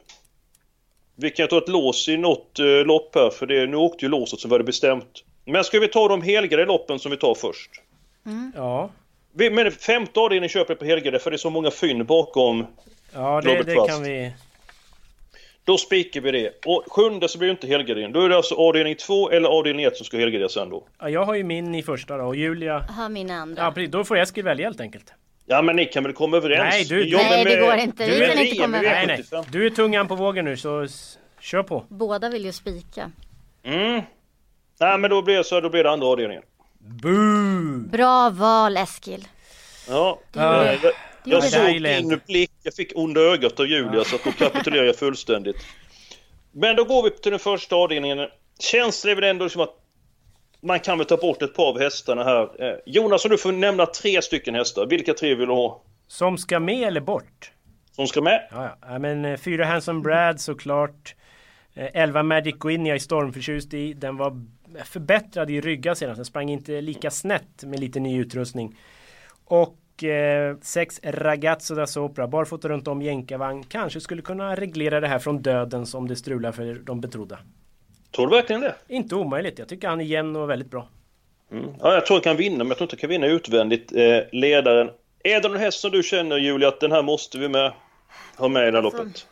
vi 1.15 1.29
kan 1.29 1.47
ta 1.47 1.57
ett 1.57 1.69
lås 1.69 2.09
i 2.09 2.17
något 2.17 2.59
eh, 2.59 2.65
lopp 2.65 3.15
här 3.15 3.29
för 3.29 3.45
det, 3.45 3.67
nu 3.67 3.77
åkte 3.77 4.05
ju 4.05 4.09
låset 4.09 4.39
som 4.39 4.49
vi 4.49 4.53
hade 4.53 4.63
bestämt. 4.63 5.23
Men 5.45 5.63
ska 5.63 5.79
vi 5.79 5.87
ta 5.87 6.07
de 6.07 6.21
helgade 6.21 6.65
loppen 6.65 6.99
som 6.99 7.11
vi 7.11 7.17
tar 7.17 7.35
först? 7.35 7.71
Mm. 8.25 8.51
Ja. 8.55 8.89
Vi, 9.33 9.49
men 9.49 9.71
femte 9.71 10.19
avdelningen 10.19 10.49
köper 10.49 10.75
på 10.75 10.85
helgade 10.85 11.19
för 11.19 11.31
det 11.31 11.35
är 11.35 11.37
så 11.37 11.49
många 11.49 11.71
fynd 11.71 12.05
bakom 12.05 12.65
Ja 13.13 13.41
det, 13.41 13.63
det 13.63 13.75
kan 13.87 14.03
vi 14.03 14.33
då 15.65 15.77
spikar 15.77 16.21
vi 16.21 16.31
det. 16.31 16.65
Och 16.65 16.83
sjunde 16.87 17.27
så 17.27 17.37
blir 17.37 17.47
det 17.47 17.51
inte 17.51 17.67
helgardering. 17.67 18.11
Då 18.11 18.21
är 18.21 18.29
det 18.29 18.35
alltså 18.35 18.55
avdelning 18.55 18.95
2 18.95 19.29
eller 19.29 19.49
avdelning 19.49 19.85
1 19.85 19.97
som 19.97 20.05
ska 20.05 20.17
helgarderas 20.17 20.53
sen 20.53 20.69
då. 20.69 20.87
Ja, 20.99 21.09
jag 21.09 21.25
har 21.25 21.35
ju 21.35 21.43
min 21.43 21.75
i 21.75 21.83
första 21.83 22.17
då 22.17 22.23
och 22.23 22.35
Julia... 22.35 22.79
Har 22.79 23.09
min 23.09 23.31
andra. 23.31 23.63
Ja 23.63 23.71
precis, 23.71 23.91
då 23.91 24.03
får 24.03 24.17
Eskil 24.17 24.43
välja 24.43 24.67
helt 24.67 24.81
enkelt. 24.81 25.13
Ja 25.45 25.61
men 25.61 25.75
ni 25.75 25.85
kan 25.85 26.03
väl 26.03 26.13
komma 26.13 26.37
överens? 26.37 26.73
Nej, 26.73 26.85
du, 26.85 27.17
nej 27.17 27.45
det 27.45 27.55
går 27.55 27.75
inte. 27.75 28.05
Vi 28.05 28.27
kan 28.27 28.39
inte 28.39 28.55
komma 28.55 28.77
överens. 28.77 29.07
Nej, 29.07 29.25
nej. 29.31 29.43
Du 29.51 29.65
är 29.65 29.69
tungan 29.69 30.07
på 30.07 30.15
vågen 30.15 30.45
nu 30.45 30.57
så 30.57 30.87
kör 31.39 31.63
på. 31.63 31.85
Båda 31.89 32.29
vill 32.29 32.45
ju 32.45 32.51
spika. 32.51 33.11
Mm. 33.63 34.01
Nej 34.79 34.97
men 34.97 35.09
då 35.09 35.21
blir 35.21 35.37
det 35.37 35.43
så, 35.43 35.61
då 35.61 35.69
blir 35.69 35.83
det 35.83 35.91
andra 35.91 36.07
avdelningen. 36.07 36.43
Boo! 36.77 37.89
Bra 37.91 38.29
val 38.29 38.77
Eskil. 38.77 39.27
Ja. 39.89 40.19
Uh. 40.35 40.91
Jag 41.23 41.43
såg 41.43 41.81
din 41.83 42.21
blick, 42.27 42.51
jag 42.63 42.73
fick 42.73 42.91
onda 42.95 43.21
ögat 43.21 43.59
av 43.59 43.67
Julia 43.67 44.03
så 44.03 44.17
då 44.23 44.31
kapitulerar 44.31 44.85
jag 44.85 44.95
fullständigt. 44.95 45.55
Men 46.51 46.75
då 46.75 46.83
går 46.83 47.03
vi 47.03 47.09
till 47.09 47.31
den 47.31 47.39
första 47.39 47.75
avdelningen. 47.75 48.27
Känslan 48.59 49.11
är 49.11 49.15
väl 49.15 49.23
ändå 49.23 49.49
som 49.49 49.61
att 49.61 49.75
man 50.61 50.79
kan 50.79 50.97
väl 50.97 51.07
ta 51.07 51.17
bort 51.17 51.41
ett 51.41 51.55
par 51.55 51.69
av 51.69 51.79
hästarna 51.79 52.23
här. 52.23 52.63
Eh, 52.63 52.77
Jonas, 52.85 53.25
om 53.25 53.31
du 53.31 53.37
får 53.37 53.51
nämna 53.51 53.85
tre 53.85 54.21
stycken 54.21 54.55
hästar. 54.55 54.85
Vilka 54.85 55.13
tre 55.13 55.35
vill 55.35 55.47
du 55.47 55.53
ha? 55.53 55.81
Som 56.07 56.37
ska 56.37 56.59
med 56.59 56.87
eller 56.87 57.01
bort? 57.01 57.51
Som 57.91 58.07
ska 58.07 58.21
med? 58.21 58.47
Ja, 58.51 58.77
ja. 58.81 58.99
men 58.99 59.25
eh, 59.25 59.37
fyra 59.37 59.65
Hanson 59.65 60.01
Brad 60.01 60.41
såklart. 60.41 61.15
Eh, 61.73 62.01
elva 62.01 62.23
Magic 62.23 62.55
Gwyn 62.59 62.85
jag 62.85 62.95
är 62.95 62.99
stormförtjust 62.99 63.73
i. 63.73 63.93
Den 63.93 64.17
var 64.17 64.45
förbättrad 64.85 65.49
i 65.49 65.61
ryggar 65.61 65.93
senast. 65.93 66.17
Den 66.17 66.25
sprang 66.25 66.49
inte 66.49 66.81
lika 66.81 67.11
snett 67.11 67.63
med 67.63 67.79
lite 67.79 67.99
ny 67.99 68.19
utrustning. 68.19 68.77
Och 69.45 69.77
eh, 70.03 70.57
sex 70.61 70.99
Ragazzo 71.03 71.75
da 71.75 71.87
Sopra, 71.87 72.27
barfota 72.27 72.69
runt 72.69 72.87
om 72.87 73.01
jänkarvagn, 73.01 73.63
kanske 73.63 73.99
skulle 73.99 74.21
kunna 74.21 74.55
reglera 74.55 74.99
det 74.99 75.07
här 75.07 75.19
från 75.19 75.41
döden 75.41 75.85
som 75.85 76.07
det 76.07 76.15
strular 76.15 76.51
för 76.51 76.73
de 76.73 77.01
betrodda. 77.01 77.39
Tror 78.15 78.27
du 78.27 78.35
verkligen 78.35 78.61
det? 78.61 78.75
Inte 78.87 79.15
omöjligt. 79.15 79.59
Jag 79.59 79.67
tycker 79.67 79.87
han 79.87 80.01
är 80.01 80.05
jämn 80.05 80.35
och 80.35 80.49
väldigt 80.49 80.71
bra. 80.71 80.87
Mm. 81.51 81.65
Ja, 81.79 81.93
jag 81.93 82.05
tror 82.05 82.17
han 82.17 82.23
kan 82.23 82.37
vinna, 82.37 82.57
men 82.57 82.67
jag 82.67 82.77
tror 82.77 82.85
inte 82.85 82.95
han 82.95 82.99
kan 82.99 83.09
vinna 83.09 83.27
utvändigt. 83.27 83.91
Eh, 83.91 84.19
ledaren. 84.31 84.89
Är 85.23 85.41
det 85.41 85.49
någon 85.49 85.57
häst 85.57 85.79
som 85.79 85.91
du 85.91 86.03
känner 86.03 86.37
Julia 86.37 86.67
att 86.67 86.79
den 86.79 86.91
här 86.91 87.01
måste 87.01 87.37
vi 87.37 87.49
med 87.49 87.73
ha 88.37 88.47
med 88.47 88.67
i 88.67 88.71
det 88.71 88.77
här 88.77 88.85
alltså, 88.85 89.03
loppet? 89.03 89.27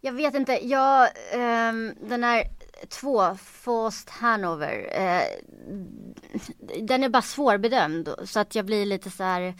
Jag 0.00 0.12
vet 0.12 0.34
inte. 0.34 0.66
Jag, 0.66 1.08
um, 1.34 1.94
den 2.08 2.24
här 2.24 2.44
två, 2.88 3.36
Faust 3.36 4.10
Hanover. 4.10 4.88
Eh, 4.92 5.22
den 6.82 7.04
är 7.04 7.08
bara 7.08 7.22
svårbedömd 7.22 8.14
så 8.24 8.40
att 8.40 8.54
jag 8.54 8.64
blir 8.64 8.86
lite 8.86 9.10
så 9.10 9.22
här 9.22 9.54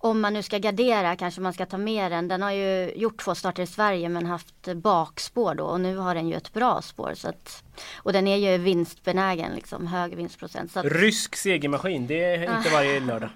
om 0.00 0.20
man 0.20 0.34
nu 0.34 0.42
ska 0.42 0.58
gardera 0.58 1.16
kanske 1.16 1.40
man 1.40 1.52
ska 1.52 1.66
ta 1.66 1.78
med 1.78 2.12
den. 2.12 2.28
Den 2.28 2.42
har 2.42 2.50
ju 2.50 2.92
gjort 2.96 3.24
två 3.24 3.34
starter 3.34 3.62
i 3.62 3.66
Sverige 3.66 4.08
men 4.08 4.26
haft 4.26 4.74
bakspår 4.74 5.54
då 5.54 5.64
och 5.64 5.80
nu 5.80 5.96
har 5.96 6.14
den 6.14 6.28
ju 6.28 6.34
ett 6.34 6.52
bra 6.52 6.82
spår. 6.82 7.14
Så 7.14 7.28
att, 7.28 7.62
och 7.96 8.12
den 8.12 8.26
är 8.26 8.36
ju 8.36 8.58
vinstbenägen 8.58 9.54
liksom, 9.54 9.86
hög 9.86 10.16
vinstprocent. 10.16 10.72
Så 10.72 10.80
att... 10.80 10.86
Rysk 10.86 11.36
segermaskin, 11.36 12.06
det 12.06 12.24
är 12.24 12.56
inte 12.56 12.70
varje 12.70 13.00
lördag. 13.00 13.30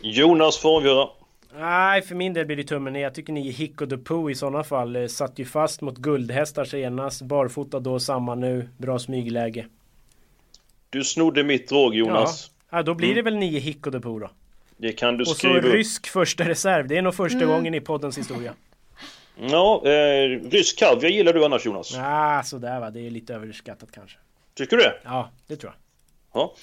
Jonas 0.00 0.58
får 0.58 0.76
avgöra. 0.76 1.08
Nej, 1.58 2.02
för 2.02 2.14
min 2.14 2.32
del 2.34 2.46
blir 2.46 2.56
det 2.56 2.64
tummen 2.64 2.92
ner. 2.92 3.00
Jag 3.00 3.14
tycker 3.14 3.32
ni 3.32 3.50
Hicko 3.50 3.86
de 3.86 3.96
Poo 3.98 4.30
i 4.30 4.34
sådana 4.34 4.64
fall 4.64 4.96
eh, 4.96 5.06
satt 5.06 5.38
ju 5.38 5.44
fast 5.44 5.80
mot 5.80 5.96
guldhästar 5.98 6.64
senast. 6.64 7.22
Barfota 7.22 7.80
då, 7.80 8.00
samma 8.00 8.34
nu. 8.34 8.68
Bra 8.78 8.98
smygläge. 8.98 9.66
Du 10.90 11.04
snodde 11.04 11.44
mitt 11.44 11.68
drag 11.68 11.94
Jonas. 11.94 12.50
Ja, 12.70 12.76
ja 12.76 12.82
då 12.82 12.94
blir 12.94 13.14
det 13.14 13.22
väl 13.22 13.36
nio 13.36 13.58
Hicko 13.60 13.90
de 13.90 14.00
Poo 14.02 14.18
då. 14.18 14.30
Det 14.76 14.92
kan 14.92 15.16
du 15.16 15.22
Och 15.22 15.28
så 15.28 15.34
skriva 15.34 15.58
upp. 15.58 15.64
rysk 15.64 16.06
första 16.08 16.48
reserv. 16.48 16.88
Det 16.88 16.96
är 16.98 17.02
nog 17.02 17.14
första 17.14 17.44
gången 17.44 17.74
i 17.74 17.80
poddens 17.80 18.18
historia. 18.18 18.54
Ja, 19.36 19.82
eh, 19.86 20.40
rysk 20.50 20.78
kaviar 20.78 21.10
gillar 21.10 21.32
du 21.32 21.44
annars 21.44 21.66
Jonas? 21.66 21.94
Ah, 21.98 22.42
sådär 22.42 22.80
va. 22.80 22.90
Det 22.90 23.00
är 23.06 23.10
lite 23.10 23.34
överskattat 23.34 23.92
kanske. 23.92 24.18
Tycker 24.54 24.76
du 24.76 24.82
det? 24.82 24.94
Ja, 25.04 25.30
det 25.46 25.56
tror 25.56 25.72
jag. 25.72 26.40
Ja. 26.42 26.54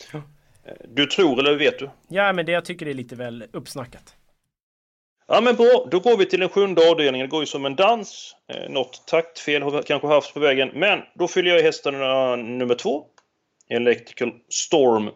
Eh, 0.64 0.74
Du 0.90 1.06
tror 1.06 1.40
eller 1.40 1.56
vet 1.58 1.80
du? 1.80 1.90
Ja, 2.08 2.34
men 2.34 2.46
det 2.46 2.52
jag 2.52 2.66
tycker 2.66 2.86
det 2.86 2.92
är 2.92 2.96
lite 2.96 3.16
väl 3.16 3.46
uppsnackat. 3.52 4.16
Ja 5.32 5.42
men 5.42 5.56
bra, 5.56 5.88
då 5.92 6.00
går 6.00 6.18
vi 6.18 6.26
till 6.26 6.40
den 6.40 6.50
sjunde 6.50 6.92
avdelningen. 6.92 7.28
Det 7.28 7.32
går 7.32 7.42
ju 7.42 7.46
som 7.46 7.66
en 7.66 7.76
dans. 7.76 8.36
Eh, 8.54 8.70
något 8.70 9.08
taktfel 9.08 9.62
har 9.62 9.72
vi 9.72 9.84
kanske 9.84 10.08
haft 10.08 10.34
på 10.34 10.40
vägen. 10.40 10.70
Men 10.74 11.00
då 11.16 11.28
fyller 11.28 11.50
jag 11.52 11.60
i 11.60 11.64
hästarna 11.64 12.36
nummer 12.36 12.76
två. 12.76 13.04
Electrical 13.70 14.32
Storm. 14.50 15.10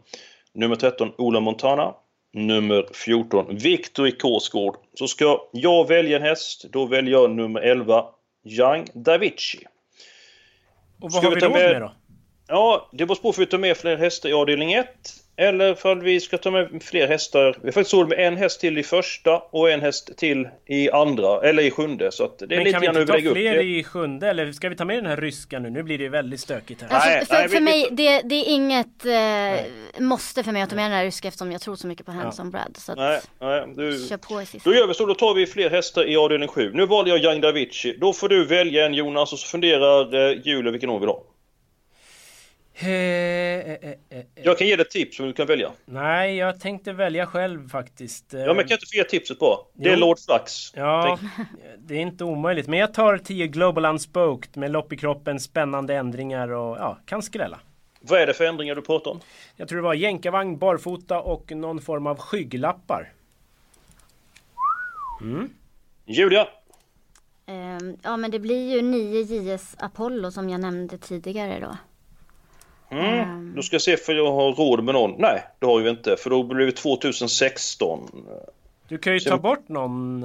Nummer 0.54 0.76
13 0.76 1.12
Ola 1.18 1.40
Montana. 1.40 1.94
Nummer 2.34 2.86
14 2.94 3.58
Victory 3.58 4.12
Korsgård. 4.18 4.76
Så 4.94 5.08
ska 5.08 5.40
jag 5.52 5.88
välja 5.88 6.18
en 6.18 6.24
häst, 6.24 6.66
då 6.72 6.86
väljer 6.86 7.12
jag 7.14 7.32
nummer 7.32 7.62
11 7.62 8.06
Young 8.46 8.88
Davici. 8.94 9.58
Och 11.02 11.12
vad 11.12 11.12
Ska 11.12 11.22
har 11.22 11.30
vi 11.30 11.36
vi 11.36 11.42
ta 11.42 11.48
råd 11.48 11.54
med- 11.56 11.72
med 11.72 11.82
då? 11.82 11.92
Ja, 12.48 12.90
det 12.92 13.06
beror 13.06 13.16
på 13.16 13.28
om 13.28 13.34
vi 13.38 13.46
tar 13.46 13.58
med 13.58 13.78
fler 13.78 13.98
hästar 13.98 14.30
i 14.30 14.34
avdelning 14.34 14.74
1 14.74 14.88
eller 15.38 15.74
för 15.76 15.96
vi 15.96 16.20
ska 16.20 16.38
ta 16.38 16.52
med 16.52 16.84
fler 16.84 17.08
hästar. 17.08 17.58
Vi 17.62 17.68
har 17.68 17.72
faktiskt 17.72 17.94
råd 17.94 18.10
med 18.10 18.20
en 18.20 18.38
häst 18.38 18.62
till 18.62 18.78
i 18.78 18.84
första 18.84 19.38
och 19.38 19.72
en 19.72 19.82
häst 19.82 20.18
till 20.18 20.48
i 20.66 20.92
andra, 20.92 21.42
eller 21.50 21.64
i 21.64 21.72
sjunde. 21.72 22.12
Så 22.12 22.24
att 22.24 22.40
det 22.40 22.46
är 22.46 22.50
Men 22.50 22.58
lite 22.60 22.72
kan 22.72 22.82
vi 22.82 22.88
inte 22.88 23.00
vi 23.00 23.06
ta 23.08 23.30
upp 23.30 23.36
fler 23.38 23.54
det. 23.56 23.64
i 23.64 23.84
sjunde? 23.84 24.30
Eller 24.30 24.52
ska 24.52 24.70
vi 24.70 24.76
ta 24.76 24.86
med 24.86 24.98
den 24.98 25.06
här 25.06 25.18
ryska 25.18 25.60
nu? 25.60 25.70
Nu 25.70 25.84
blir 25.84 25.98
det 25.98 26.04
ju 26.04 26.10
väldigt 26.10 26.40
stökigt 26.40 26.82
här. 26.82 26.90
Alltså, 26.90 27.10
Nej, 27.10 27.26
för, 27.26 27.34
nej, 27.36 27.50
för 27.50 27.56
vi- 27.56 27.62
mig, 27.62 27.88
det, 27.92 28.22
det 28.22 28.36
är 28.36 28.50
inget 28.54 29.06
eh, 29.06 30.02
måste 30.04 30.44
för 30.44 30.52
mig 30.52 30.62
att 30.62 30.70
ta 30.70 30.76
med 30.76 30.86
den 30.86 30.92
här 30.92 31.06
ryska 31.06 31.28
eftersom 31.28 31.52
jag 31.52 31.62
tror 31.62 31.76
så 31.76 31.88
mycket 31.88 32.06
på 32.06 32.12
Handsome 32.12 32.52
Brad. 32.52 32.78
Så 32.78 32.92
att, 32.92 32.98
Nej, 32.98 33.20
nej, 33.40 33.64
du... 33.76 34.06
kör 34.10 34.18
på 34.18 34.42
i 34.42 34.46
sista. 34.46 34.70
Då 34.70 34.76
gör 34.76 34.88
vi 34.88 34.94
så, 34.94 35.06
då 35.06 35.14
tar 35.14 35.34
vi 35.34 35.46
fler 35.46 35.70
hästar 35.70 36.10
i 36.10 36.18
avdelning 36.18 36.48
7. 36.50 36.72
Nu 36.74 36.86
valde 36.86 37.10
jag 37.12 37.20
Young 37.24 37.42
Davici. 37.42 37.98
Då 38.02 38.14
får 38.14 38.30
du 38.30 38.46
välja 38.46 38.86
en 38.86 38.94
Jonas 38.94 39.34
och 39.34 39.40
så 39.40 39.48
funderar 39.48 40.16
eh, 40.32 40.38
Julia 40.44 40.72
vilken 40.72 40.90
hon 40.90 41.00
vill 41.00 41.10
ha. 41.10 41.24
Jag 44.36 44.58
kan 44.58 44.68
ge 44.68 44.76
dig 44.76 44.82
ett 44.86 44.90
tips 44.92 45.18
som 45.18 45.26
du 45.26 45.34
kan 45.34 45.48
välja. 45.48 45.72
Nej, 45.86 46.36
jag 46.38 46.60
tänkte 46.60 46.94
välja 46.94 47.26
själv 47.26 47.70
faktiskt. 47.70 48.26
Ja 48.34 48.40
men 48.40 48.46
kan 48.56 48.56
jag 48.56 48.72
inte 48.78 48.86
få 48.94 48.98
ge 48.98 49.04
tipset 49.04 49.40
bara? 49.40 49.58
Det 49.74 49.90
är 49.90 49.94
Jo. 49.94 50.00
Lord 50.00 50.20
Flax. 50.20 50.72
Ja, 50.76 51.18
Tänk- 51.20 51.48
det 51.78 51.96
är 51.96 52.00
inte 52.00 52.24
omöjligt. 52.24 52.68
Men 52.68 52.80
jag 52.80 52.94
tar 52.94 53.18
10 53.18 53.48
Global 53.48 53.86
Unspoked 53.86 54.58
med 54.58 54.72
lopp 54.72 54.94
i 54.94 54.98
kroppen, 54.98 55.40
spännande 55.40 55.96
ändringar 55.96 56.48
och 56.52 56.78
ja, 56.78 56.98
kan 57.06 57.22
skrälla. 57.22 57.60
Vad 58.02 58.22
är 58.22 58.28
det 58.28 58.34
för 58.34 58.44
ändringar 58.46 58.76
du 58.76 58.82
pratar 58.82 59.12
om? 59.12 59.20
Jag 59.56 59.68
tror 59.68 59.78
det 59.78 59.84
var 59.84 59.94
jänkarvagn, 59.94 60.58
barfota 60.58 61.22
och 61.22 61.52
någon 61.52 61.82
form 61.82 62.08
av 62.08 62.18
skygglappar. 62.18 63.12
Julia? 66.06 66.48
Ehm, 67.46 67.98
ja 68.04 68.18
men 68.18 68.32
det 68.32 68.40
blir 68.40 68.76
ju 68.76 68.82
9 68.82 69.22
JS 69.22 69.76
Apollo 69.80 70.32
som 70.32 70.50
jag 70.50 70.62
nämnde 70.62 70.98
tidigare 70.98 71.60
då. 71.60 71.78
Mm. 72.98 73.54
Då 73.56 73.62
ska 73.62 73.74
jag 73.76 73.82
se 73.82 73.98
för 73.98 74.14
jag 74.14 74.32
har 74.32 74.52
råd 74.54 74.84
med 74.84 74.94
någon. 74.94 75.16
Nej, 75.18 75.44
det 75.60 75.66
har 75.66 75.80
vi 75.80 75.90
inte. 75.90 76.18
För 76.18 76.30
då 76.30 76.44
blir 76.44 76.66
det 76.66 76.72
2016. 76.72 78.26
Du 78.88 78.98
kan 78.98 79.14
ju 79.14 79.20
Så- 79.20 79.30
ta 79.30 79.38
bort 79.38 79.70
någon... 79.70 80.20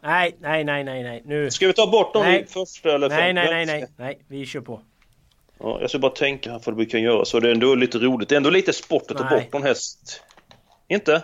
Nej, 0.00 0.36
nej, 0.40 0.64
nej, 0.64 0.84
nej, 0.84 1.02
nej. 1.02 1.22
Nu... 1.26 1.50
Ska 1.50 1.66
vi 1.66 1.72
ta 1.72 1.86
bort 1.86 2.14
någon 2.14 2.22
Nej. 2.24 2.46
eller 2.84 3.08
Nej, 3.08 3.32
nej, 3.32 3.46
nej, 3.50 3.66
nej, 3.66 3.86
nej. 3.96 4.18
Vi 4.28 4.46
kör 4.46 4.60
på. 4.60 4.80
Ja, 5.58 5.78
jag 5.80 5.90
ska 5.90 5.98
bara 5.98 6.12
tänka 6.12 6.50
här 6.52 6.60
vad 6.66 6.76
vi 6.76 6.86
kan 6.86 7.02
göra 7.02 7.24
så 7.24 7.40
det 7.40 7.48
är 7.48 7.52
ändå 7.52 7.74
lite 7.74 7.98
roligt. 7.98 8.28
Det 8.28 8.34
är 8.34 8.36
ändå 8.36 8.50
lite 8.50 8.72
sport 8.72 9.10
att 9.10 9.16
ta 9.18 9.24
Nej. 9.24 9.40
bort 9.40 9.52
någon 9.52 9.62
häst. 9.62 10.22
Inte? 10.88 11.22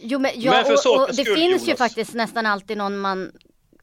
Jo 0.00 0.18
men, 0.18 0.30
ja, 0.34 0.50
Men 0.50 0.64
för 0.64 0.72
och, 0.72 0.76
och 0.76 0.80
sakens 0.82 1.16
det 1.16 1.24
skull, 1.24 1.36
finns 1.36 1.62
ju 1.62 1.66
Jonas. 1.66 1.78
faktiskt 1.78 2.14
nästan 2.14 2.46
alltid 2.46 2.76
någon 2.78 2.98
man, 2.98 3.32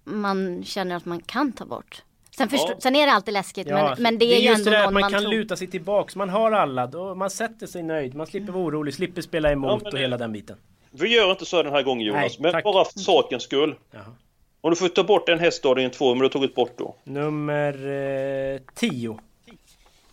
man 0.03 0.63
känner 0.63 0.95
att 0.95 1.05
man 1.05 1.19
kan 1.21 1.51
ta 1.51 1.65
bort. 1.65 2.03
Sen, 2.37 2.49
förstå, 2.49 2.69
Ja. 2.69 2.79
sen 2.79 2.95
är 2.95 3.05
det 3.05 3.11
alltid 3.13 3.33
läskigt 3.33 3.67
Ja, 3.67 3.75
men, 3.75 4.03
men 4.03 4.17
det 4.17 4.25
är, 4.25 4.39
ju 4.39 4.47
just 4.47 4.59
ändå 4.59 4.71
det 4.71 4.83
någon 4.83 4.93
man 4.93 5.01
man, 5.01 5.11
kan 5.11 5.21
tror. 5.21 5.31
luta 5.31 5.55
sig 5.55 5.67
tillbaks. 5.67 6.15
Man 6.15 6.29
har 6.29 6.51
alla. 6.51 6.87
Då, 6.87 7.15
man 7.15 7.29
sätter 7.29 7.67
sig 7.67 7.83
nöjd. 7.83 8.15
Man 8.15 8.27
slipper 8.27 8.51
vara 8.53 8.63
orolig, 8.63 8.93
slipper 8.93 9.21
spela 9.21 9.51
emot 9.51 9.81
Ja, 9.81 9.87
och 9.87 9.93
det- 9.93 9.99
hela 9.99 10.17
den 10.17 10.31
biten. 10.31 10.57
Vi 10.91 11.15
gör 11.15 11.31
inte 11.31 11.45
så 11.45 11.63
den 11.63 11.73
här 11.73 11.83
gången 11.83 12.07
Jonas. 12.07 12.21
Nej, 12.21 12.35
men 12.39 12.51
tack. 12.51 12.63
bara 12.63 12.85
för 12.85 12.99
sakens 12.99 13.43
skull. 13.43 13.75
Jaha. 13.91 14.03
Om 14.61 14.69
du 14.69 14.75
får 14.75 14.87
ta 14.87 15.03
bort 15.03 15.29
en 15.29 15.39
häst 15.39 15.65
av 15.65 15.75
din 15.75 15.89
två, 15.91 16.09
men 16.09 16.17
du 16.19 16.23
har 16.25 16.29
tagit 16.29 16.55
bort 16.55 16.73
då. 16.77 16.95
Nummer 17.03 18.59
10. 18.75 19.19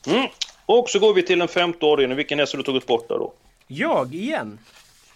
Mm. 0.07 0.27
Och 0.67 0.91
så 0.91 0.99
går 0.99 1.15
vi 1.15 1.23
till 1.23 1.39
den 1.39 1.49
femte 1.49 1.87
avdelningen. 1.87 2.17
Vilken 2.17 2.39
häst 2.39 2.53
har 2.53 2.57
du 2.59 2.63
tagit 2.63 2.87
bort 2.87 3.09
där 3.09 3.19
då? 3.19 3.33
Jag 3.67 4.15
igen. 4.15 4.59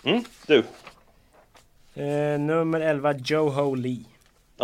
Mm, 0.04 0.24
du. 0.46 0.58
Eh, 1.94 2.38
nummer 2.40 2.80
11 2.80 3.14
Joho 3.24 3.74
Lee. 3.74 4.04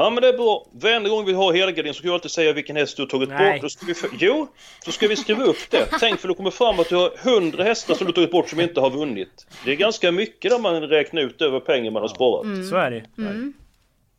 Ja 0.00 0.10
men 0.10 0.22
det 0.22 0.28
är 0.28 0.32
bra. 0.32 0.66
Varenda 0.72 1.08
gång 1.08 1.24
vi 1.24 1.32
har 1.32 1.52
helgardin 1.52 1.94
så 1.94 2.00
kan 2.00 2.08
jag 2.08 2.14
alltid 2.14 2.30
säga 2.30 2.52
vilken 2.52 2.76
häst 2.76 2.96
du 2.96 3.02
har 3.02 3.08
tagit 3.08 3.28
Nej. 3.28 3.52
bort. 3.52 3.62
Då 3.62 3.68
ska 3.68 3.86
vi 3.86 3.94
för... 3.94 4.10
Jo, 4.18 4.48
så 4.84 4.92
ska 4.92 5.08
vi 5.08 5.16
skriva 5.16 5.44
upp 5.44 5.70
det. 5.70 5.88
Tänk 6.00 6.20
för 6.20 6.28
det 6.28 6.34
kommer 6.34 6.50
fram 6.50 6.80
att 6.80 6.88
du 6.88 6.96
har 6.96 7.12
100 7.22 7.64
hästar 7.64 7.94
som 7.94 8.06
du 8.06 8.10
har 8.10 8.14
tagit 8.14 8.30
bort 8.30 8.48
som 8.48 8.60
inte 8.60 8.80
har 8.80 8.90
vunnit. 8.90 9.46
Det 9.64 9.70
är 9.70 9.76
ganska 9.76 10.12
mycket 10.12 10.50
där 10.50 10.58
man 10.58 10.82
räknar 10.82 11.22
ut 11.22 11.42
över 11.42 11.60
pengar 11.60 11.90
man 11.90 12.02
har 12.02 12.08
sparat. 12.08 12.68
Så 12.70 12.76
är 12.76 12.90
det. 12.90 13.04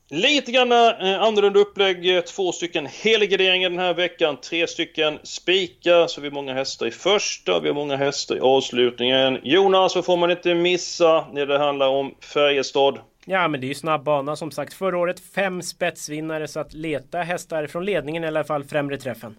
Lite 0.09 0.51
grann 0.51 0.71
eh, 0.71 1.21
annorlunda 1.21 1.59
upplägg. 1.59 2.25
Två 2.25 2.51
stycken 2.51 2.85
helgarderingar 2.85 3.69
den 3.69 3.79
här 3.79 3.93
veckan. 3.93 4.37
Tre 4.37 4.67
stycken 4.67 5.19
spikar. 5.23 6.07
Så 6.07 6.21
vi 6.21 6.27
har 6.27 6.33
många 6.33 6.53
hästar 6.53 6.85
i 6.85 6.91
första. 6.91 7.59
Vi 7.59 7.67
har 7.67 7.75
många 7.75 7.95
hästar 7.95 8.35
i 8.35 8.39
avslutningen. 8.39 9.39
Jonas, 9.43 9.95
vad 9.95 10.05
får 10.05 10.17
man 10.17 10.31
inte 10.31 10.55
missa 10.55 11.25
när 11.33 11.45
det 11.45 11.57
handlar 11.57 11.87
om 11.87 12.15
Färjestad? 12.33 12.99
Ja 13.25 13.47
men 13.47 13.61
det 13.61 13.65
är 13.65 13.69
ju 13.69 13.75
snabb 13.75 14.03
bana 14.03 14.35
som 14.35 14.51
sagt. 14.51 14.73
Förra 14.73 14.97
året 14.97 15.19
fem 15.19 15.61
spetsvinnare 15.61 16.47
så 16.47 16.59
att 16.59 16.73
leta 16.73 17.17
hästar 17.17 17.67
från 17.67 17.85
ledningen 17.85 18.23
i 18.23 18.27
alla 18.27 18.43
fall 18.43 18.63
främre 18.63 18.97
träffen. 18.97 19.35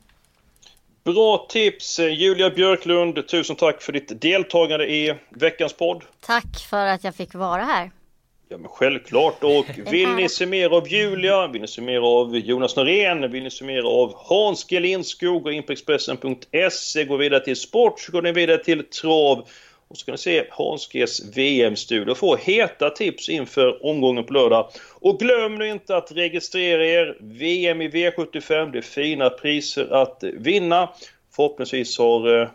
Bra 1.05 1.47
tips 1.49 1.99
Julia 1.99 2.51
Björklund. 2.51 3.29
Tusen 3.29 3.57
tack 3.57 3.83
för 3.83 3.93
ditt 3.93 4.21
deltagande 4.21 4.87
i 4.87 5.15
veckans 5.31 5.73
podd. 5.73 6.05
Tack 6.21 6.67
för 6.71 6.87
att 6.87 7.05
jag 7.05 7.15
fick 7.15 7.35
vara 7.35 7.63
här. 7.63 7.91
Ja 8.49 8.59
men 8.59 8.69
självklart 8.69 9.45
och 9.45 9.67
vill 9.93 10.09
ni 10.09 10.29
se 10.29 10.47
mer 10.47 10.71
av 10.71 10.89
Julia, 10.89 11.47
vill 11.47 11.61
ni 11.61 11.69
se 11.69 11.83
mer 11.83 12.01
av 12.01 12.37
Jonas 12.37 12.77
Norén, 12.77 13.31
vill 13.31 13.43
ni 13.43 13.51
se 13.51 13.65
mer 13.65 13.83
av 13.83 14.15
Hans 14.17 14.65
G 14.65 14.81
Lindskog, 14.81 15.43
gå 15.43 15.51
in 15.51 15.63
på 15.63 15.73
Expressen.se, 15.73 17.05
gå 17.05 17.17
vidare 17.17 17.45
till 17.45 17.57
sport, 17.57 18.01
så 18.01 18.13
går 18.13 18.23
ni 18.23 18.33
vidare 18.33 18.65
till 18.65 18.85
trav 18.85 19.49
och 19.93 19.99
så 19.99 20.05
kan 20.05 20.13
ni 20.13 20.19
se 20.19 20.45
Hans 20.51 20.89
Gs 20.89 21.37
VM-studio 21.37 22.11
och 22.11 22.19
få 22.19 22.37
heta 22.37 22.91
tips 22.91 23.29
inför 23.29 23.87
omgången 23.87 24.25
på 24.25 24.33
lördag. 24.33 24.71
Och 24.95 25.19
glöm 25.19 25.55
nu 25.55 25.69
inte 25.69 25.97
att 25.97 26.13
registrera 26.13 26.87
er. 26.87 27.17
VM 27.21 27.83
i 27.83 27.89
V75, 27.89 28.73
det 28.73 28.79
är 28.79 28.83
fina 28.83 29.31
priser 29.31 29.93
att 29.93 30.25
vinna. 30.39 30.89
Förhoppningsvis 31.37 31.99
har 31.99 32.41
eh, 32.41 32.49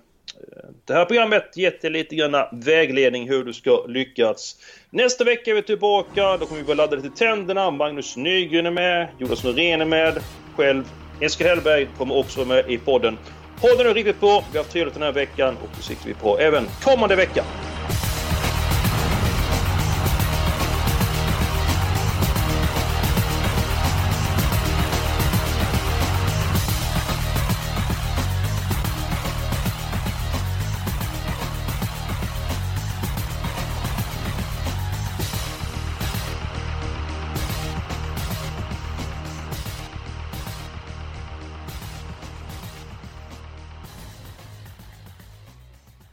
det 0.86 0.94
här 0.94 1.06
programmet 1.06 1.58
gett 1.58 1.82
dig 1.82 1.92
lite 1.92 2.16
grann 2.16 2.36
vägledning 2.52 3.30
hur 3.30 3.44
du 3.44 3.54
ska 3.54 3.86
lyckas. 3.88 4.56
Nästa 4.90 5.24
vecka 5.24 5.52
är 5.52 5.56
vi 5.56 5.62
tillbaka. 5.62 6.38
Då 6.38 6.46
kommer 6.46 6.62
vi 6.62 6.68
börja 6.68 6.78
ladda 6.78 6.96
lite 6.96 7.18
tänderna. 7.18 7.72
Magnus 7.72 8.18
Nygren 8.18 8.66
är 8.66 8.72
med. 8.72 9.08
Jonas 9.20 9.44
Norén 9.44 9.82
är 9.82 9.86
med. 9.86 10.20
Själv, 10.56 10.84
Eskil 11.22 11.48
Hellberg, 11.48 11.88
kommer 11.98 12.16
också 12.16 12.44
vara 12.44 12.48
med 12.48 12.72
i 12.72 12.78
podden. 12.78 13.18
Håll 13.62 13.78
nu 13.78 13.94
riktigt 13.94 14.20
på. 14.20 14.28
Vi 14.52 14.58
har 14.58 14.64
haft 14.64 14.72
trevligt 14.72 14.94
den 14.94 15.04
här 15.04 15.12
veckan 15.12 15.58
och 15.64 15.70
det 15.78 15.84
siktar 15.84 16.08
vi 16.08 16.14
på 16.14 16.40
även 16.40 16.68
kommande 16.82 17.16
vecka. 17.16 17.44